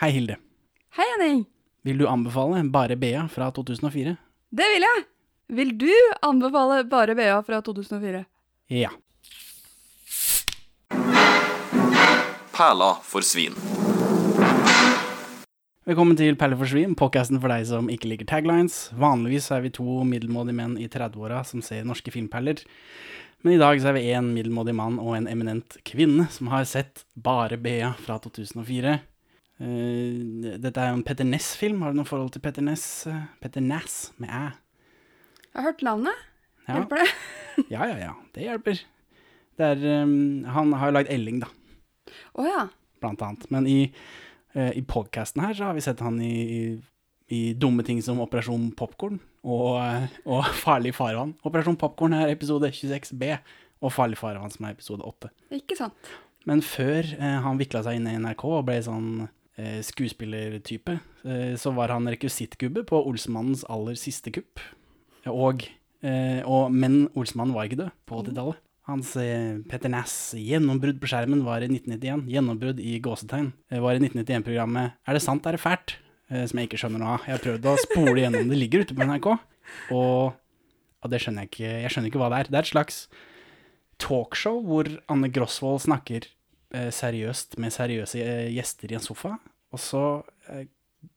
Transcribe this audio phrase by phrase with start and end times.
[0.00, 0.38] Hei, Hilde.
[0.96, 1.44] Hei, Henning.
[1.82, 4.14] Vil du anbefale Bare Bea fra 2004?
[4.48, 5.02] Det vil jeg.
[5.58, 5.90] Vil du
[6.24, 8.22] anbefale Bare Bea fra 2004?
[8.72, 8.88] Ja.
[12.56, 13.52] Perla for svin.
[15.84, 18.86] Velkommen til Perle for svin, podkasten for deg som ikke liker taglines.
[18.96, 22.64] Vanligvis er vi to middelmådige menn i 30-åra som ser norske filmperler.
[23.44, 26.64] Men i dag så er vi én middelmådig mann og en eminent kvinne som har
[26.64, 28.96] sett Bare Bea fra 2004.
[29.60, 31.82] Eh, dette er jo en Petter Ness-film.
[31.84, 33.06] Har du noe forhold til Petter Ness?
[33.10, 34.44] eh, Petter Nass med æ?
[35.50, 36.22] Jeg har hørt navnet.
[36.66, 36.78] Ja.
[36.78, 37.08] Hjelper det?
[37.74, 38.12] ja, ja, ja.
[38.34, 38.80] Det hjelper.
[39.60, 41.50] Det er, um, han har jo lagd Elling, da.
[42.40, 42.62] Å ja.
[43.02, 43.44] blant annet.
[43.52, 43.80] Men i,
[44.56, 46.62] uh, i podcasten her så har vi sett han i, i,
[47.28, 49.76] i dumme ting som Operasjon Popkorn og,
[50.24, 51.34] og Farlig farvann.
[51.44, 53.34] Operasjon Popkorn er episode 26B,
[53.84, 55.34] og Farlig farvann som er episode 8.
[55.58, 56.14] Ikke sant.
[56.48, 59.10] Men før uh, han vikla seg inn i NRK og ble sånn
[59.58, 64.62] eh, skuespillertype, eh, så var han rekvisittgubbe på Olsmannens aller siste kupp.
[65.30, 65.64] Og,
[66.02, 68.60] eh, og, men Olsmannen var ikke død på 80-tallet.
[68.90, 72.26] Hans eh, Petter Næss' gjennombrudd på skjermen var i 1991.
[72.32, 73.52] Gjennombrudd i gåsetegn
[73.84, 75.98] var i 1991-programmet Er det sant, er det fælt?
[76.30, 77.24] Som jeg ikke skjønner noe av.
[77.26, 78.58] Jeg har prøvd å spole gjennom det.
[78.60, 79.24] ligger ute på NRK.
[79.90, 80.36] Og,
[81.02, 81.70] og det skjønner jeg ikke.
[81.82, 82.50] Jeg skjønner ikke hva det er.
[82.52, 83.00] Det er et slags
[83.98, 86.28] talkshow hvor Anne Grosvold snakker
[86.72, 89.34] seriøst med seriøse eh, gjester i en sofa.
[89.74, 90.02] Og så
[90.50, 90.66] eh,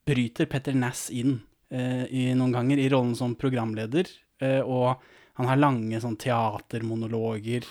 [0.07, 1.39] bryter Petter Nass inn
[1.73, 4.09] eh, i noen ganger i rollen som programleder.
[4.41, 4.97] Eh, og
[5.39, 7.65] han har lange sånn teatermonologer.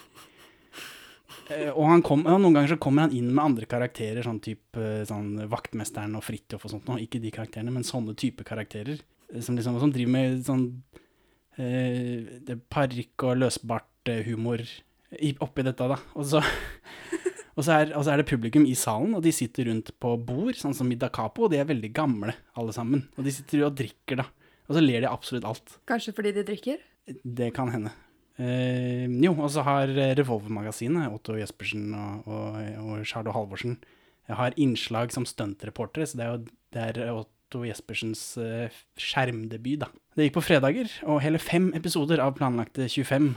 [1.50, 4.40] Eh, og han kom, ja, noen ganger så kommer han inn med andre karakterer, sånn
[4.42, 7.02] type sånn Vaktmesteren og Fridtjof og sånt noe.
[7.02, 9.02] Ikke de karakterene, men sånne type karakterer.
[9.32, 10.66] eh, Som liksom som driver med sånn
[11.58, 14.66] eh, parykk og løsbart-humor
[15.44, 15.98] oppi dette, da.
[16.16, 16.40] Og så,
[17.56, 20.14] og, så er, og så er det publikum i salen, og de sitter rundt på
[20.28, 23.04] bord, sånn som i Da Capo, og de er veldig gamle, alle sammen.
[23.16, 24.28] Og de sitter og drikker, da.
[24.68, 25.76] Og så ler de absolutt alt.
[25.90, 26.80] Kanskje fordi de drikker?
[27.22, 27.92] Det kan hende.
[28.40, 33.76] Eh, jo, og så har eh, Revolvermagasinet, Otto Jespersen og, og, og Charlo Halvorsen,
[34.30, 36.42] jeg har innslag som stuntreportere, så det er jo
[36.72, 39.90] det er Otto Jespersens eh, skjermdebut, da.
[40.16, 43.34] Det gikk på fredager, og hele fem episoder av planlagte 25 eh,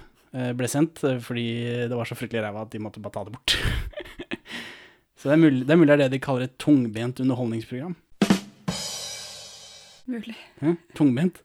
[0.58, 1.46] ble sendt, eh, fordi
[1.90, 3.56] det var så fryktelig ræva at de måtte bare ta det bort.
[5.20, 7.96] så det er, mulig, det er mulig det er det de kaller et tungbent underholdningsprogram.
[10.06, 10.36] Mulig.
[10.62, 10.76] Hæ?
[10.96, 11.42] Tungbent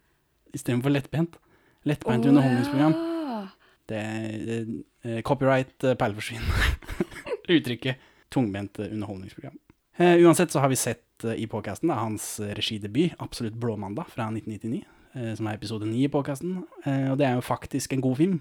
[0.55, 1.39] istedenfor lettbent.
[1.89, 2.93] Lettbeint oh, underholdningsprogram.
[2.93, 3.07] ja.
[3.91, 4.67] Det er
[5.03, 6.45] eh, copyright eh, perleforsvinn.
[7.57, 7.97] Uttrykket
[8.31, 9.57] tungbent eh, underholdningsprogram.
[9.97, 14.13] Eh, uansett så har vi sett eh, i podcasten da, hans eh, regidebut, Absolutt blåmandag,
[14.13, 14.85] fra 1999,
[15.15, 16.63] eh, som er episode 9 i påkasten.
[16.85, 18.39] Eh, og det er jo faktisk en god film.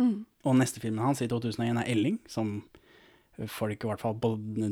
[0.00, 0.14] Mm.
[0.48, 2.60] Og neste filmen hans i 2001 er Elling, som
[3.48, 4.16] folk i hvert fall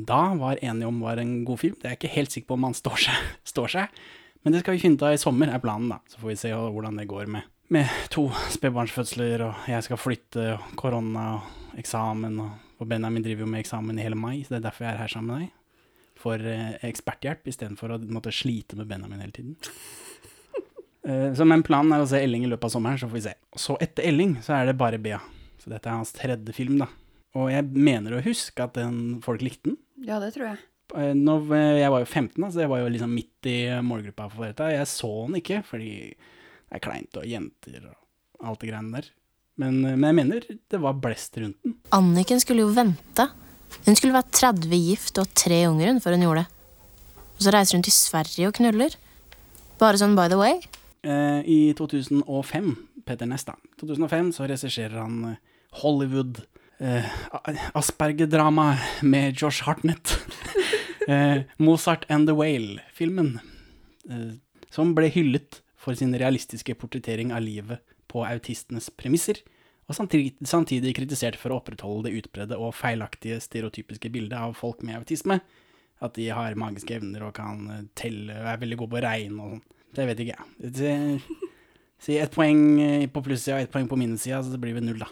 [0.05, 1.77] da var enige om var en god film.
[1.79, 4.01] Det er jeg ikke helt sikker på om han står seg, står seg.
[4.43, 6.01] Men det skal vi finne ut av i sommer, er planen, da.
[6.09, 10.45] Så får vi se hvordan det går med, med to spedbarnsfødsler, og jeg skal flytte,
[10.55, 14.55] og korona og eksamen, og, og Benjamin driver jo med eksamen i hele mai, så
[14.55, 15.55] det er derfor jeg er her sammen med deg.
[16.19, 19.59] For eh, eksperthjelp istedenfor å måtte slite med Benjamin hele tiden.
[21.09, 23.27] Eh, så men planen er å se Elling i løpet av sommeren, så får vi
[23.29, 23.35] se.
[23.57, 25.21] Så etter Elling så er det bare Bea.
[25.63, 26.89] Så dette er hans tredje film, da.
[27.39, 29.79] Og jeg mener å huske at den, folk likte den.
[30.07, 30.61] Ja, det tror jeg.
[30.97, 33.59] Eh, Når, eh, jeg var jo 15, da, så jeg var jo liksom midt i
[33.85, 34.73] målgruppa for dette.
[34.75, 39.11] Jeg så den ikke, fordi det er kleint og jenter og alt det greiene der.
[39.59, 41.75] Men, men jeg mener det var blest rundt den.
[41.97, 43.25] Anniken skulle jo vente.
[43.85, 46.53] Hun skulle være 30 gift og ha tre unger hun før hun gjorde det.
[47.39, 48.95] Og så reiser hun til Sverige og knuller.
[49.81, 50.61] Bare sånn by the way.
[51.03, 52.77] Eh, I 2005,
[53.07, 55.37] Peter Nesta, 2005 så regisserer han eh,
[55.83, 56.41] Hollywood
[56.79, 57.05] eh,
[57.73, 60.19] Asperger-drama med Josh Hartnett.
[61.09, 63.39] eh, Mozart and the Whale-filmen.
[64.11, 64.33] Eh,
[64.71, 69.41] som ble hyllet for sin realistiske portrettering av livet på autistenes premisser,
[69.89, 74.83] og samtidig, samtidig kritisert for å opprettholde det utbredde og feilaktige stereotypiske bildet av folk
[74.85, 75.39] med autisme.
[76.05, 79.41] At de har magiske evner og kan eh, telle og er veldig gode på regn
[79.41, 79.67] og sånn.
[79.97, 81.21] Det vet ikke jeg.
[81.99, 84.87] Si ett poeng eh, på plussida og ett poeng på minussida, så det blir vel
[84.87, 85.09] null, da.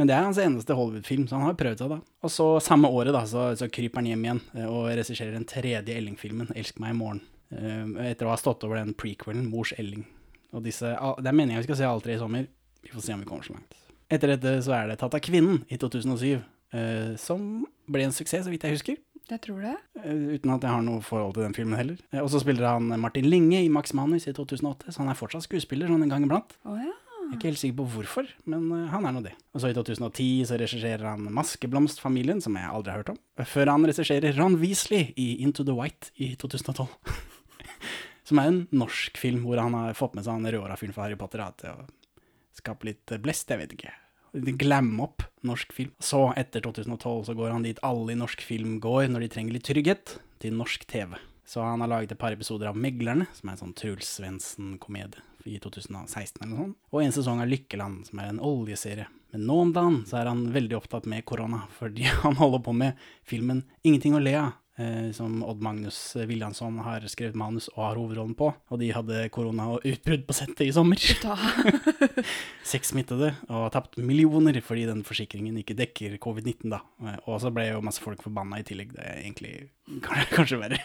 [0.00, 1.98] Men det er hans eneste Hollywood-film, så han har prøvd seg, da.
[2.24, 5.46] Og så samme året, da, så, så kryper han hjem igjen eh, og regisserer den
[5.46, 7.22] tredje Elling-filmen, 'Elsk meg i morgen'.
[7.54, 10.06] Eh, Etter å ha stått over den prequelen, 'Mors Elling'.
[10.54, 12.46] Og disse, Det er meningen vi skal se alle tre i sommer.
[12.82, 13.74] Vi får se om vi kommer så langt.
[14.10, 16.42] Etter dette så er det 'Tatt av kvinnen' i 2007,
[16.72, 18.96] eh, som ble en suksess, så vidt jeg husker.
[19.30, 19.74] Jeg tror det.
[20.02, 21.96] Eh, Uten at jeg har noe forhold til den filmen heller.
[22.12, 25.16] Eh, Og så spiller han Martin Linge i Max Manus i 2008, så han er
[25.18, 26.52] fortsatt skuespiller sånn en gang iblant.
[26.68, 26.92] Oh, ja.
[27.24, 29.32] Jeg er ikke helt sikker på hvorfor, men eh, han er nå det.
[29.56, 33.20] Og så i 2010 så regisserer han Maskeblomstfamilien, som jeg aldri har hørt om.
[33.48, 36.86] Før han regisserer Ron Weasley i Into the White i 2012.
[38.28, 41.16] som er en norsk film hvor han har fått med seg han Røra-fyren fra Harry
[41.20, 41.88] Potter da, til å
[42.60, 43.96] skape litt blest, jeg vet ikke.
[44.34, 45.92] Glamme opp norsk film.
[46.02, 49.56] Så, etter 2012, så går han dit alle i norsk film går når de trenger
[49.56, 51.14] litt trygghet, til norsk TV.
[51.46, 55.20] Så han har laget et par episoder av Meglerne, som er en sånn Truls Svendsen-komedie
[55.44, 56.78] i 2016 eller noe sånt.
[56.92, 59.06] Og en sesong av Lykkeland, som er en oljeserie.
[59.34, 62.76] Men nå om dagen så er han veldig opptatt med korona, fordi han holder på
[62.76, 64.52] med filmen Ingenting å le av.
[64.76, 68.48] Eh, som Odd Magnus Williamson har skrevet manus og har hovedrollen på.
[68.74, 70.98] Og de hadde korona og utbrudd på settet i sommer.
[72.72, 76.80] Seks smittede og har tapt millioner fordi den forsikringen ikke dekker covid-19, da.
[77.06, 78.90] Eh, Og så ble jo masse folk forbanna i tillegg.
[78.96, 79.54] Det er egentlig
[80.34, 80.80] kanskje, verre.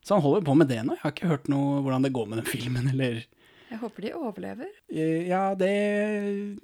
[0.00, 0.96] Så han holder på med det nå.
[0.96, 3.20] Jeg har ikke hørt noe hvordan det går med den filmen, eller
[3.68, 4.70] Jeg håper de overlever.
[4.88, 5.74] Eh, Ja, det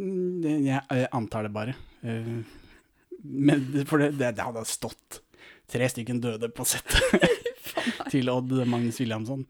[0.00, 1.76] det- Jeg antar det bare.
[3.24, 5.20] Men for det, det, det hadde stått
[5.70, 7.24] tre stykken døde på settet
[8.12, 9.44] til Odd Magnus Williamson.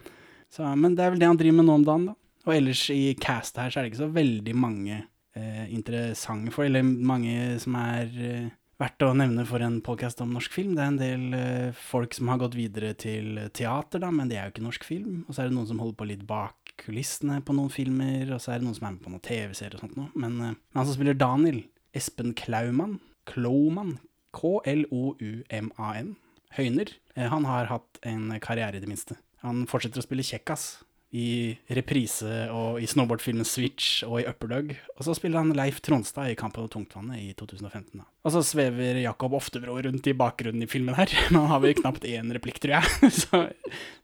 [0.52, 2.18] Så, men det er vel det han driver med nå om dagen, da.
[2.44, 6.66] Og ellers i castet her så er det ikke så veldig mange eh, interessante for,
[6.66, 8.50] eller mange som er eh,
[8.80, 10.74] verdt å nevne for en podcast om norsk film.
[10.76, 14.38] Det er en del eh, folk som har gått videre til teater, da, men det
[14.38, 15.22] er jo ikke norsk film.
[15.24, 18.42] Og så er det noen som holder på litt bak kulissene på noen filmer, og
[18.42, 20.10] så er det noen som er med på noen TV-serier og sånt noe.
[20.18, 21.62] Men eh, han som spiller Daniel,
[21.96, 22.98] Espen Klaumann,
[23.30, 23.96] Klaumann,
[24.34, 26.14] K-L-O-U-M-A-N,
[26.54, 29.18] Høyner, eh, han har hatt en karriere i det minste.
[29.44, 30.84] Han fortsetter å spille kjekkas
[31.14, 34.72] i reprise og i snowboardfilmen Switch og i Upperdog.
[34.96, 38.00] Og så spiller han Leif Tronstad i Kampen om tungtvannet i 2015.
[38.00, 38.06] Da.
[38.26, 41.76] Og så svever Jakob Oftebro rundt i bakgrunnen i filmen her, men han har vel
[41.78, 43.12] knapt én replikk, tror jeg.
[43.24, 43.44] Så,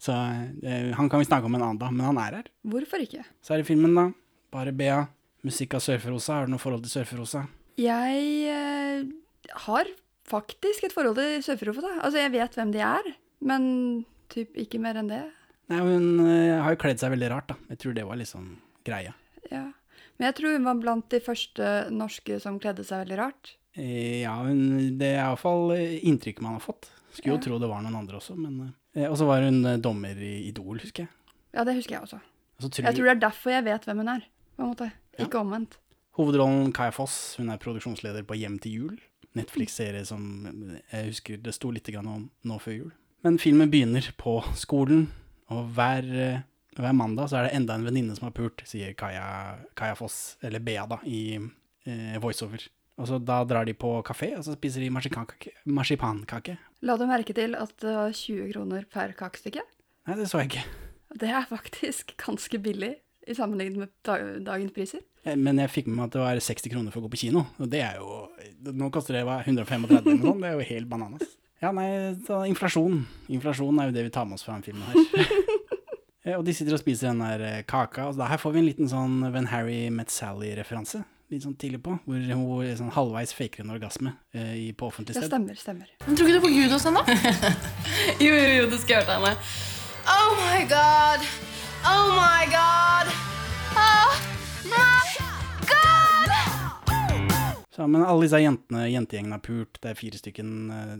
[0.00, 0.14] så
[0.62, 2.50] eh, han kan vi snakke om en annen dag, men han er her.
[2.70, 3.24] Hvorfor ikke?
[3.42, 4.06] Så er det filmen, da.
[4.54, 5.02] Bare Bea.
[5.46, 6.36] Musikk av Surferosa.
[6.36, 7.46] Har du noe forhold til Surferosa?
[7.80, 8.22] Jeg
[8.52, 9.02] eh,
[9.66, 9.90] har
[10.30, 11.96] faktisk et forhold til Surferofa.
[12.00, 13.10] Altså, jeg vet hvem de er,
[13.46, 13.68] men
[14.32, 15.24] typ ikke mer enn det.
[15.70, 17.58] Nei, hun eh, har jo kledd seg veldig rart, da.
[17.74, 18.48] Jeg tror det var liksom
[18.86, 19.12] greia.
[19.50, 19.66] Ja.
[20.18, 23.54] Men jeg tror hun var blant de første norske som kledde seg veldig rart.
[23.78, 26.90] Eh, Ja, hun, det er iallfall inntrykket man har fått.
[27.14, 28.58] Skulle jo tro det var noen andre også, men
[28.94, 31.36] eh, Og så var hun eh, dommer i Idol, husker jeg.
[31.54, 32.20] Ja, det husker jeg også.
[32.60, 34.90] Altså, tror Jeg tror det er derfor jeg vet hvem hun er, på en måte.
[35.18, 35.26] Ja.
[35.26, 35.78] Ikke omvendt.
[36.18, 38.98] Hovedrollen Kaja Foss, hun er produksjonsleder på Hjem til jul.
[39.38, 40.22] Netflix-serie som
[40.90, 42.90] jeg husker det sto litt om nå før jul.
[43.26, 45.06] Men filmen begynner på skolen,
[45.52, 46.06] og hver,
[46.78, 50.38] hver mandag så er det enda en venninne som har pult, sier Kaja, Kaja Foss,
[50.46, 52.64] eller Bea da, i eh, voiceover.
[53.00, 55.54] Og så da drar de på kafé, og så spiser de marsipankake.
[55.68, 56.56] marsipankake.
[56.84, 59.64] La du merke til at det var 20 kroner per kakestykke?
[60.08, 60.64] Nei, det så jeg ikke.
[61.20, 62.94] Det er faktisk ganske billig
[63.30, 65.00] i sammenlignet med dagens priser.
[65.24, 67.20] Eh, Men jeg fikk med meg at det var 60 kroner for å gå på
[67.26, 68.26] kino, og det er jo
[68.74, 71.36] Nå koster det hva, 135 eller noe sånt, det er jo helt bananas.
[71.62, 71.86] Ja, nei,
[72.26, 73.02] så inflasjon.
[73.32, 75.26] Inflasjon er jo det vi tar med oss fra den filmen her.
[76.20, 78.58] Eh, og de sitter og spiser den der eh, kaka, og så her får vi
[78.60, 81.00] en liten sånn When Harry Met Sally-referanse.
[81.32, 85.22] Litt sånn tidlig på, hvor hun sånn halvveis faker en orgasme eh, på offentlig Det
[85.22, 85.30] sted.
[85.32, 85.88] stemmer, stemmer.
[86.04, 87.00] Men tror ikke du på Gud hos henne?
[88.26, 89.48] Jo, jo, jo, du skal høre deg.
[90.12, 91.24] Oh my god.
[91.84, 93.06] Oh my god.
[93.76, 94.12] Oh
[94.64, 95.04] my
[95.66, 96.30] god.
[97.70, 100.94] Så, men alle disse jentene, jentegjengene har pult, det er fire stykken eh,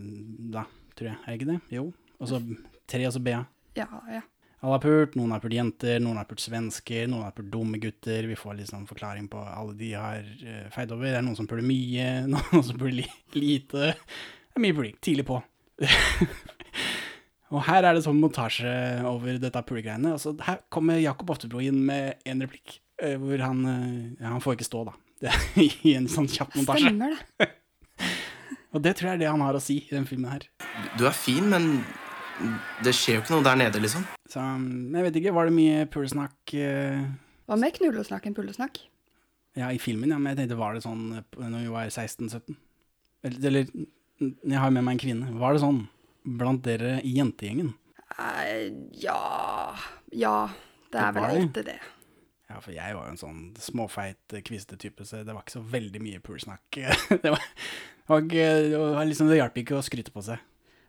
[0.55, 0.65] da,
[0.97, 1.17] tror jeg.
[1.21, 1.59] Er det ikke det?
[1.77, 1.87] Jo.
[2.17, 2.41] Og så
[2.89, 3.43] tre, og så Bea.
[3.77, 4.23] Ja, ja.
[4.61, 7.81] Alle har pult, noen har pult jenter, noen har pult svensker, noen har pult dumme
[7.81, 8.27] gutter.
[8.29, 11.09] Vi får sånn forklaring på alle de har uh, feid over.
[11.09, 13.07] Det er noen som puler mye, noen som puler li
[13.37, 13.95] lite.
[13.97, 14.97] Det er mye puling.
[15.01, 15.41] Tidlig på.
[17.51, 18.71] og her er det sånn montasje
[19.07, 20.13] over dette pulegreiene.
[20.15, 24.43] Altså, her kommer Jakob Oftebro inn med en replikk, eh, hvor han eh, ja, Han
[24.43, 24.95] får ikke stå, da.
[25.21, 26.87] Det er I en sånn kjapp montasje.
[26.87, 27.49] Stemmer det.
[28.71, 30.45] Og det tror jeg er det han har å si i den filmen her.
[30.95, 31.81] Du er fin, men
[32.85, 34.05] det skjer jo ikke noe der nede, liksom.
[34.31, 37.03] Så um, jeg vet ikke, var det mye pulesnakk uh,
[37.51, 38.79] Hva med knullesnakk enn pullesnakk?
[39.59, 42.55] Ja, i filmen, ja, men jeg tenkte, var det sånn eh, når vi var 16-17?
[43.27, 43.73] Eller, eller,
[44.23, 45.33] jeg har med meg en kvinne.
[45.41, 45.81] Var det sånn
[46.23, 47.73] blant dere i jentegjengen?
[48.11, 48.67] Uh,
[48.99, 49.75] ja
[50.11, 50.49] Ja,
[50.91, 51.79] det Det er vel alltid det.
[52.51, 55.55] Ja, for jeg var jo en sånn småfeit, eh, kviste type, så det var ikke
[55.55, 56.81] så veldig mye poolsnakk.
[57.23, 57.45] var,
[58.27, 60.41] det, var liksom, det hjalp ikke å skryte på seg.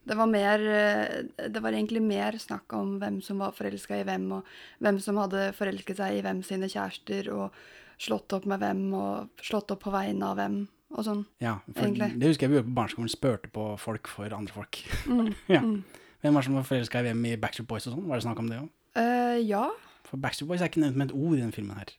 [0.02, 4.06] Det var mer eh, Det var egentlig mer snakk om hvem som var forelska i
[4.08, 7.62] hvem, og hvem som hadde forelsket seg i hvem sine kjærester, og
[8.02, 11.22] slått opp med hvem, og slått opp på vegne av hvem, og sånn.
[11.42, 12.10] Ja, Egentlig.
[12.20, 14.78] det husker jeg vi gjorde på barneskolen, spurte på folk for andre folk.
[15.08, 15.60] Mm, ja.
[15.64, 15.82] mm.
[16.22, 18.06] Hvem var som var forelska i hvem i Backstreet Boys og sånn?
[18.10, 18.68] Var det snakk om det òg?
[18.98, 19.64] Uh, ja.
[20.06, 21.90] For Backstreet Boys er ikke nevnt med et ord i den filmen her.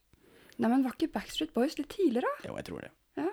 [0.62, 2.30] Nei, men var ikke Backstreet Boys litt tidligere?
[2.40, 2.48] da?
[2.52, 2.92] Jo, jeg tror det.
[3.20, 3.28] Ja.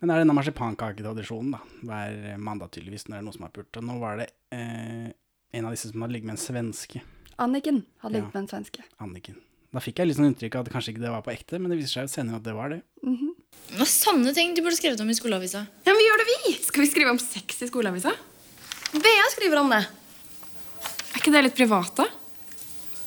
[0.00, 1.60] Men det er denne marsipankaketradisjonen, da.
[1.88, 3.80] Hver mandag, tydeligvis, når det er noen som har pult.
[3.80, 5.08] Og nå var det eh,
[5.56, 7.00] en av disse som hadde ligget med en svenske.
[7.42, 8.20] Anniken hadde Ja.
[8.20, 8.84] ligget med en svenske.
[9.02, 9.40] Anniken.
[9.72, 11.72] Da fikk jeg litt sånn inntrykk av at kanskje ikke det var på ekte, men
[11.72, 12.82] det viser seg jo senere at det var det.
[13.66, 15.64] Det var sanne ting du burde skrevet om i skoleavisa.
[15.84, 16.52] Ja, men gjør det vi!
[16.64, 18.12] Skal vi skrive om sex i skoleavisa?
[18.92, 19.82] Bea skriver om det.
[19.82, 22.06] Er ikke det litt privat, da?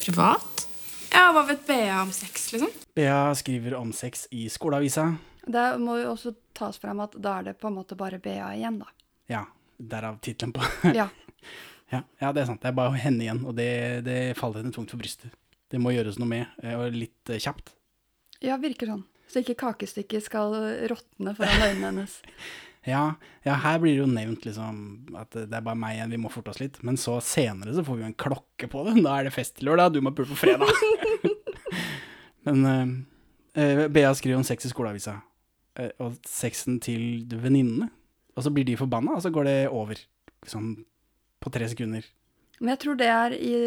[0.03, 0.65] Privat?
[1.13, 2.69] Ja, Hva vet Bea om sex, liksom?
[2.95, 5.07] Bea skriver om sex i skoleavisa.
[5.49, 8.51] Det må jo også tas frem at da er det på en måte bare Bea
[8.57, 8.91] igjen, da.
[9.31, 9.45] Ja,
[9.77, 10.61] derav tittelen på
[10.99, 11.07] Ja.
[11.89, 12.61] ja, ja, det er sant.
[12.61, 13.69] Det er bare henne igjen, og det,
[14.05, 15.33] det faller henne tungt for brystet.
[15.69, 17.73] Det må gjøres noe med, eh, og litt eh, kjapt.
[18.45, 19.05] ja, virker sånn.
[19.29, 20.55] Så ikke kakestykket skal
[20.89, 22.19] råtne foran øynene hennes.
[22.87, 24.77] Ja, ja, her blir det jo nevnt liksom
[25.19, 26.79] at det er bare meg igjen, vi må forte oss litt.
[26.85, 28.95] Men så senere så får vi jo en klokke på det.
[29.03, 30.71] Da er det fest til lørdag, du må pule på fredag.
[32.47, 32.93] Men eh,
[33.61, 35.17] eh, Bea skriver om sex i skoleavisa,
[35.79, 37.89] uh, og sexen til venninnene.
[38.37, 39.99] Og så blir de forbanna, og så går det over.
[40.47, 40.71] Sånn
[41.43, 42.05] på tre sekunder.
[42.59, 43.57] Men jeg tror det er i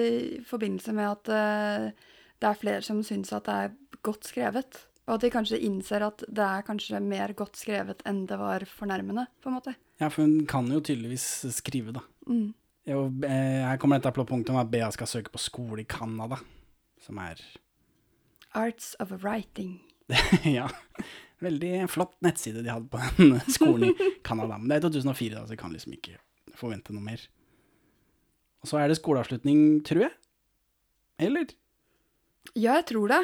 [0.49, 2.09] forbindelse med at uh,
[2.41, 4.81] det er flere som syns at det er godt skrevet.
[5.13, 8.65] Og at de kanskje innser at det er kanskje mer godt skrevet enn det var
[8.65, 9.75] fornærmende, på en måte.
[10.01, 12.01] Ja, for hun kan jo tydeligvis skrive, da.
[12.25, 12.55] Mm.
[12.89, 16.39] Jo, eh, her kommer dette punktet om at Bea skal søke på skole i Canada.
[17.05, 17.43] Som er
[18.57, 19.83] Arts of writing.
[20.49, 20.71] Ja.
[21.43, 24.57] Veldig flott nettside de hadde på den skolen i Canada.
[24.57, 26.17] Men det er 2004, da, så jeg kan liksom ikke
[26.57, 27.21] forvente noe mer.
[28.65, 30.17] Og så er det skoleavslutning, tror jeg.
[31.29, 31.53] Eller?
[32.57, 33.23] Ja, jeg tror det.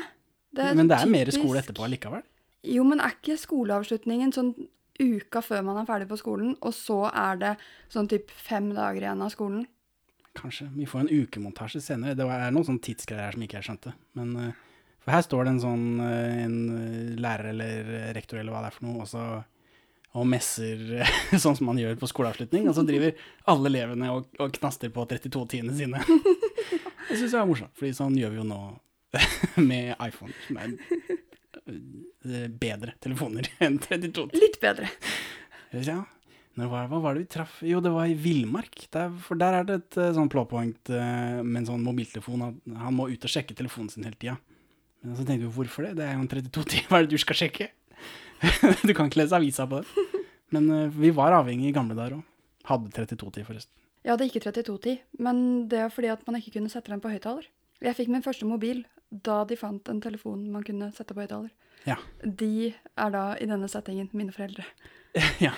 [0.56, 2.24] Det Men det er mer skole etterpå allikevel.
[2.66, 4.52] Jo, men er ikke skoleavslutningen sånn
[4.98, 7.52] uka før man er ferdig på skolen, og så er det
[7.92, 9.66] sånn typ fem dager igjen av skolen?
[10.38, 10.68] Kanskje.
[10.74, 12.16] Vi får en ukemontasje senere.
[12.18, 13.92] Det er noen sånn tidsgreier her som ikke jeg skjønte.
[14.18, 14.64] Men eh,
[15.02, 18.72] For her står det en sånn eh, en eh, lærer eller rektor eller hva det
[18.72, 19.28] er for noe, og så
[20.18, 20.80] og messer
[21.42, 22.66] sånn som man gjør på skoleavslutning.
[22.70, 23.14] Og så driver
[23.50, 26.02] alle elevene og, og knaster på 32-tiende sine.
[27.08, 28.60] Det syns jeg er morsomt, for sånn gjør vi jo nå
[29.70, 30.74] med iPhone, som er
[31.68, 34.28] eh, bedre telefoner enn 32.
[34.36, 34.90] Litt bedre.
[35.72, 36.02] Ja.
[36.58, 37.60] Var, hva var det vi traff?
[37.62, 38.88] Jo, det var i Villmark.
[38.94, 42.48] Der, for der er det et eh, sånn plotpoint eh, med en sånn mobiltelefon.
[42.82, 44.34] Han må ut og sjekke telefonen sin hele tida.
[45.04, 45.94] Men så tenkte vi hvorfor det?
[46.00, 46.80] Det er jo en 32-tid.
[46.88, 47.70] Hva er det du skal sjekke?
[48.86, 50.08] du kan ikke lese avisa på det.
[50.54, 52.26] Men eh, vi var avhengig i gamle dager òg.
[52.68, 53.72] Hadde 32-tid, forresten.
[54.02, 55.38] Jeg hadde ikke 3210, men
[55.70, 57.46] det er fordi at man ikke kunne sette den på høyttaler.
[57.84, 61.50] Jeg fikk min første mobil da de fant en telefon man kunne sette på høyttaler.
[61.86, 61.96] Ja.
[62.22, 64.64] De er da i denne settingen mine foreldre.
[65.46, 65.52] ja.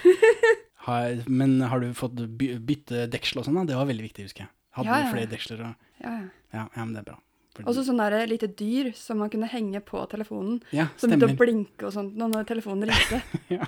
[0.86, 3.66] Har, men har du fått by, bytte deksel og sånn?
[3.68, 4.52] Det var veldig viktig, husker jeg.
[4.78, 5.64] Hadde Ja, ja, du flere deksler?
[5.66, 6.28] Og, Ja, ja.
[6.54, 7.18] ja, ja, men det er bra.
[7.50, 10.62] Fordi- Også sånn der lite dyr som man kunne henge på telefonen.
[10.72, 13.20] ja, Som begynte å blinke og sånt når telefonen ringte.
[13.50, 13.66] Ja.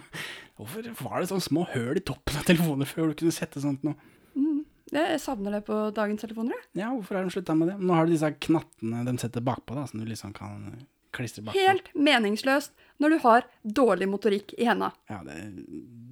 [0.57, 3.83] Hvorfor var det sånne små høl i toppen av telefoner før du kunne sette sånt
[3.83, 3.97] noe?
[4.93, 6.53] Jeg savner det på dagens telefoner.
[6.59, 6.83] jeg.
[6.83, 7.79] Ja, hvorfor har de slutta med det?
[7.81, 10.67] Nå har du disse knattene de setter bakpå, da, som du liksom kan
[11.17, 11.61] klistre bakpå.
[11.65, 14.93] Helt meningsløst når du har dårlig motorikk i henda.
[15.09, 15.39] Ja, det,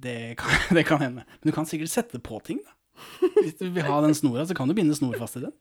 [0.01, 1.27] det, kan, det kan hende.
[1.29, 2.77] Men du kan sikkert sette på ting, da.
[3.41, 5.53] Hvis du vil ha den snora, så kan du binde snor fast i den.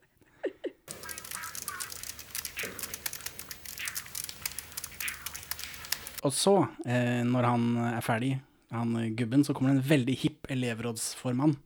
[6.20, 6.52] Og så,
[6.84, 8.34] eh, når han er ferdig,
[8.70, 11.56] han gubben, så kommer det en veldig hipp elevrådsformann.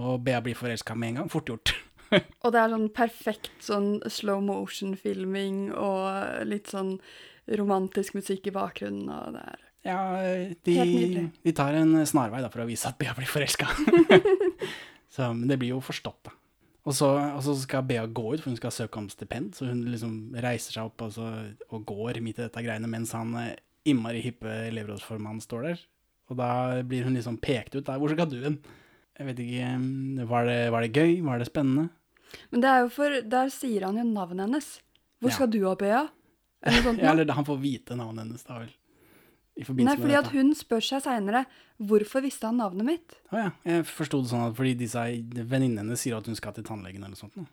[0.00, 1.28] Og Bea blir forelska med en gang.
[1.32, 1.74] Fort gjort.
[2.44, 6.96] Og det er sånn perfekt sånn slow motion-filming og litt sånn
[7.58, 9.08] romantisk musikk i bakgrunnen.
[9.10, 12.96] Og det er Ja, Helt de, de tar en snarvei da, for å vise at
[13.00, 13.68] Bea blir forelska.
[15.18, 16.36] men det blir jo forstått, da.
[16.84, 19.54] Og så, og så skal Bea gå ut, for hun skal søke om stipend.
[19.56, 21.28] Så hun liksom reiser seg opp og, så,
[21.72, 23.54] og går midt i dette greiene, mens han eh,
[23.88, 25.84] innmari hippe elevrådsformannen står der.
[26.32, 26.50] Og da
[26.84, 27.86] blir hun liksom pekt ut.
[27.86, 28.00] der.
[28.00, 28.60] 'Hvor skal du hen?'
[29.18, 29.68] Jeg vet ikke,
[30.30, 31.20] var det, var det gøy?
[31.22, 31.88] Var det spennende?
[32.50, 34.70] Men det er jo for Der sier han jo navnet hennes.
[35.22, 35.34] Hvor Ja.
[35.36, 36.08] skal du opp, Øya?
[36.64, 36.98] Eller sånt.
[36.98, 38.72] Ja, eller han får vite navnet hennes, da vel.
[39.54, 41.44] I Nei, forbindelse fordi med at hun spør seg seinere
[41.78, 43.14] hvorfor visste han navnet mitt.
[43.30, 45.04] Å ja, jeg forsto det sånn at fordi disse
[45.46, 47.36] venninnene hennes sier at hun skal til tannlegen eller noe sånt.
[47.38, 47.46] nå.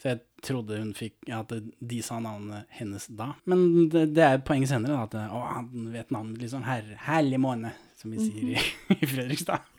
[0.00, 3.34] Så jeg trodde hun fikk ja, at de sa navnet hennes da.
[3.46, 6.64] Men det, det er poenget senere, da, at å, han vet navnet liksom.
[6.66, 8.64] Her, herlig måne, som vi sier i,
[8.98, 9.69] i Fredrikstad.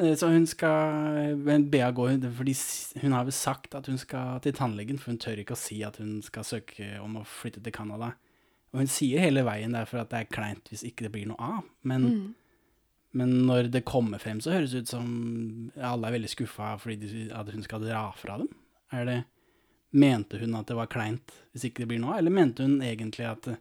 [0.00, 1.36] Eh, Så hun skal
[1.68, 2.54] Bea går fordi
[3.02, 5.82] hun har vel sagt at hun skal til tannlegen, for hun tør ikke å si
[5.84, 8.14] at hun skal søke om å flytte til Canada.
[8.72, 11.36] Og hun sier hele veien derfor at det er kleint hvis ikke det blir noe
[11.58, 11.66] av.
[11.84, 12.06] Men,
[13.12, 15.10] men når det kommer frem, så høres det ut som
[15.76, 18.48] alle er veldig skuffa fordi de, at hun skal dra fra dem.
[18.92, 19.18] Er det
[19.92, 22.78] mente hun at det var kleint hvis ikke det blir noe, av, eller mente hun
[22.80, 23.60] egentlig at eh,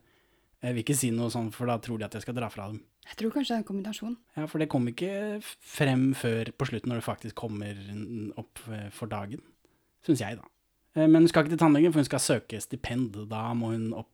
[0.63, 2.69] jeg vil ikke si noe sånn, for da tror de at jeg skal dra fra
[2.71, 2.79] dem.
[3.09, 4.15] Jeg tror kanskje det er en kombinasjon.
[4.37, 7.77] Ja, for det kom ikke frem før på slutten, når det faktisk kommer
[8.39, 9.41] opp eh, for dagen.
[10.05, 10.47] Syns jeg, da.
[10.95, 13.17] Eh, Men hun skal ikke til tannlegen, for hun skal søke stipend.
[13.31, 14.09] Da må hun opp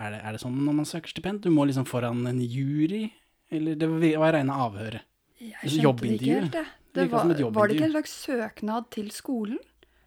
[0.00, 1.42] Er det, er det sånn når man søker stipend?
[1.44, 3.10] Du må liksom foran en jury?
[3.52, 5.02] Eller det var reine avhøret?
[5.38, 6.66] Jeg Altså, skjønte det ikke helt, jeg.
[6.94, 9.58] Det var, var det ikke en slags søknad til skolen?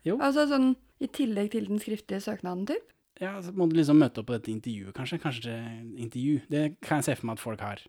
[0.05, 0.15] Jo.
[0.21, 0.71] Altså sånn
[1.01, 2.94] i tillegg til den skriftlige søknaden, typ?
[3.22, 5.19] Ja, så må du liksom møte opp på dette intervjuet, kanskje.
[5.24, 6.41] Kanskje det- intervju.
[6.50, 7.79] Det kan jeg se for meg at folk har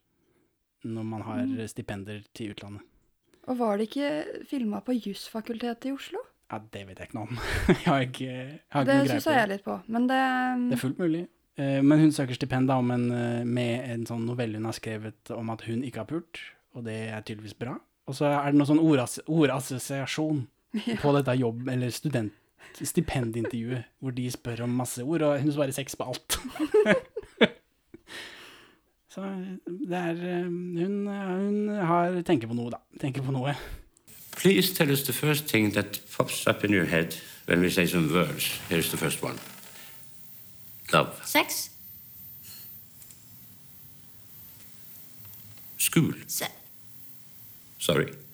[0.85, 1.67] når man har Mm.
[1.69, 2.83] stipender til utlandet.
[3.49, 6.19] Og var det ikke filma på Jusfakultetet i Oslo?
[6.53, 7.39] Ja, det vet jeg ikke noe om.
[7.69, 9.39] jeg har ikke, jeg har Det greie syns på det.
[9.41, 9.83] jeg litt på.
[9.89, 11.29] Men det, Det er fullt mulig.
[11.59, 14.73] Eh, Men hun søker stipend da, om en, eh, med en sånn novelle hun har
[14.75, 16.39] skrevet om at hun ikke har pult,
[16.75, 17.79] og det er tydeligvis bra.
[18.07, 20.47] Og så er det noe sånn ordass ordassosiasjon
[21.03, 22.33] på dette jobb- eller student
[22.83, 26.39] stipendintervjuet, hvor de spør om masse ord, og hun svarer seks på alt.
[29.15, 29.21] så
[29.67, 32.83] det er eh, Hun, hun har, tenker på noe, da.
[33.01, 33.55] Tenker på noe.
[34.37, 37.87] Please tell us the first thing that pops up in your head when we say
[37.87, 38.61] some words.
[38.69, 39.39] Here's the first one
[40.93, 41.71] love, Sex?
[45.79, 46.13] school.
[46.27, 46.47] Se
[47.79, 48.26] Sorry.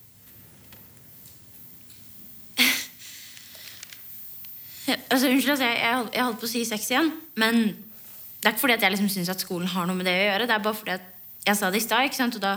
[4.89, 7.11] Altså, unnskyld, altså, jeg, jeg, holdt- jeg holdt på å si sex igjen.
[7.39, 7.63] Men
[8.43, 10.25] det er ikke fordi at jeg liksom syns at skolen har noe med det å
[10.31, 10.49] gjøre.
[10.51, 11.09] Det er bare fordi at
[11.47, 12.37] jeg sa det i stad, ikke sant?
[12.39, 12.53] og da,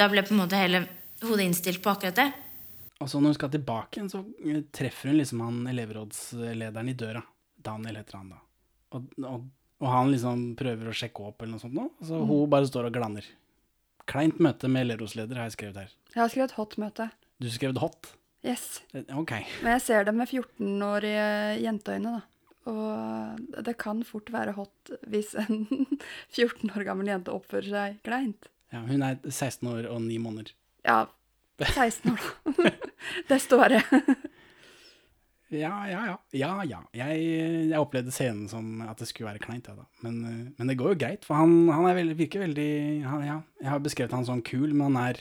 [0.00, 0.84] da ble på en måte hele
[1.22, 2.28] hodet innstilt på akkurat det.
[3.02, 6.94] Og så når hun skal tilbake igjen, så eh, treffer hun liksom han elevrådslederen i
[6.98, 7.22] døra.
[7.62, 8.38] Daniel heter han da.
[8.94, 9.44] Og, og,
[9.82, 12.68] og han liksom prøver å sjekke opp eller noe sånt nå, så så hun bare
[12.68, 13.26] står og glanner.
[14.10, 15.92] Kleint møte med elevrådsleder har jeg skrevet her.
[16.14, 17.06] Jeg har skrevet hot-møte.
[17.42, 18.10] Du skrev det hot?
[18.44, 18.82] Yes.
[18.94, 19.32] Eh, Ok.
[19.62, 21.26] Men jeg ser det med 14-årige
[21.62, 22.22] jenteøyne, da.
[22.70, 25.64] Og det kan fort være hot hvis en
[26.36, 28.46] 14 år gammel jente oppfører seg kleint.
[28.72, 30.52] Ja, hun er 16 år og 9 måneder.
[30.86, 31.00] Ja,
[31.62, 32.22] 16 år,
[32.62, 32.70] da.
[33.28, 33.82] Desto verre.
[35.52, 36.14] Ja, ja, ja.
[36.32, 36.78] Ja, ja.
[36.96, 37.18] Jeg,
[37.68, 39.84] jeg opplevde scenen som at det skulle være kleint, ja, da.
[40.00, 42.70] Men, eh, men det går jo greit, for han, han er veldig, virker veldig
[43.04, 45.20] han, ja, Jeg har beskrevet han som kul, men han er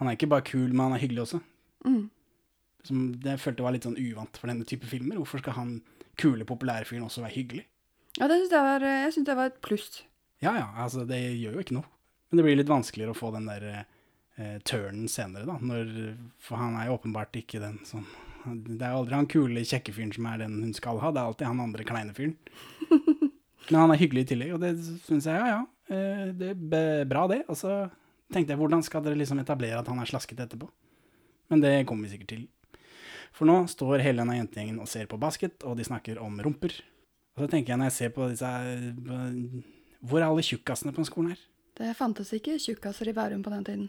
[0.00, 1.38] Han er ikke bare kul, men han er hyggelig også.
[1.86, 2.04] Mm.
[2.86, 5.18] Som det jeg følte var litt sånn uvant for denne type filmer.
[5.18, 5.72] Hvorfor skal han
[6.18, 7.64] kule, populære fyren også være hyggelig?
[8.18, 10.02] Ja, det synes jeg, var, jeg synes det var et pluss.
[10.42, 11.88] Ja, ja, altså det gjør jo ikke noe.
[12.30, 15.58] Men det blir litt vanskeligere å få den der eh, turnen senere, da.
[15.62, 15.92] Når,
[16.42, 18.06] for han er jo åpenbart ikke den som
[18.48, 21.20] Det er jo aldri han kule, kjekke fyren som er den hun skal ha, det
[21.20, 22.36] er alltid han andre kleine fyren.
[23.68, 25.62] Men han er hyggelig i tillegg, og det syns jeg, ja ja.
[25.92, 27.42] eh, Det er bra, det.
[27.50, 27.72] Og så
[28.32, 30.68] tenkte jeg, hvordan skal dere liksom etablere at han er slasket etterpå?
[31.52, 32.46] Men det kommer vi sikkert til.
[33.36, 36.74] For nå står hele denne jentegjengen og ser på basket, og de snakker om rumper.
[37.36, 38.48] Og så tenker jeg når jeg ser på disse
[40.02, 41.44] Hvor er alle tjukkasene på den skolen her?
[41.78, 43.88] Det fantes ikke tjukkaser i Bærum på den tiden.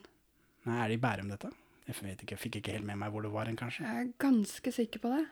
[0.69, 1.49] Nei, er det i Bærum dette?
[1.89, 3.81] Jeg vet ikke, jeg fikk ikke helt med meg hvor det var hen, kanskje.
[3.81, 5.23] Jeg er ganske sikker på det.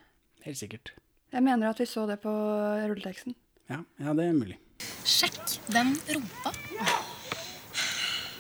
[0.47, 0.93] Helt sikkert.
[1.33, 3.35] Jeg mener at vi så det på rulleteksten.
[3.69, 4.57] Ja, ja, det er mulig.
[5.05, 6.55] Sjekk den rumpa.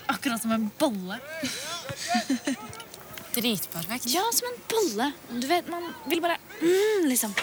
[0.09, 1.19] Akkurat som en bolle.
[3.37, 4.07] Dritperfekt.
[4.13, 5.11] Ja, som en bolle.
[5.41, 7.35] Du vet, man vil bare mm, liksom.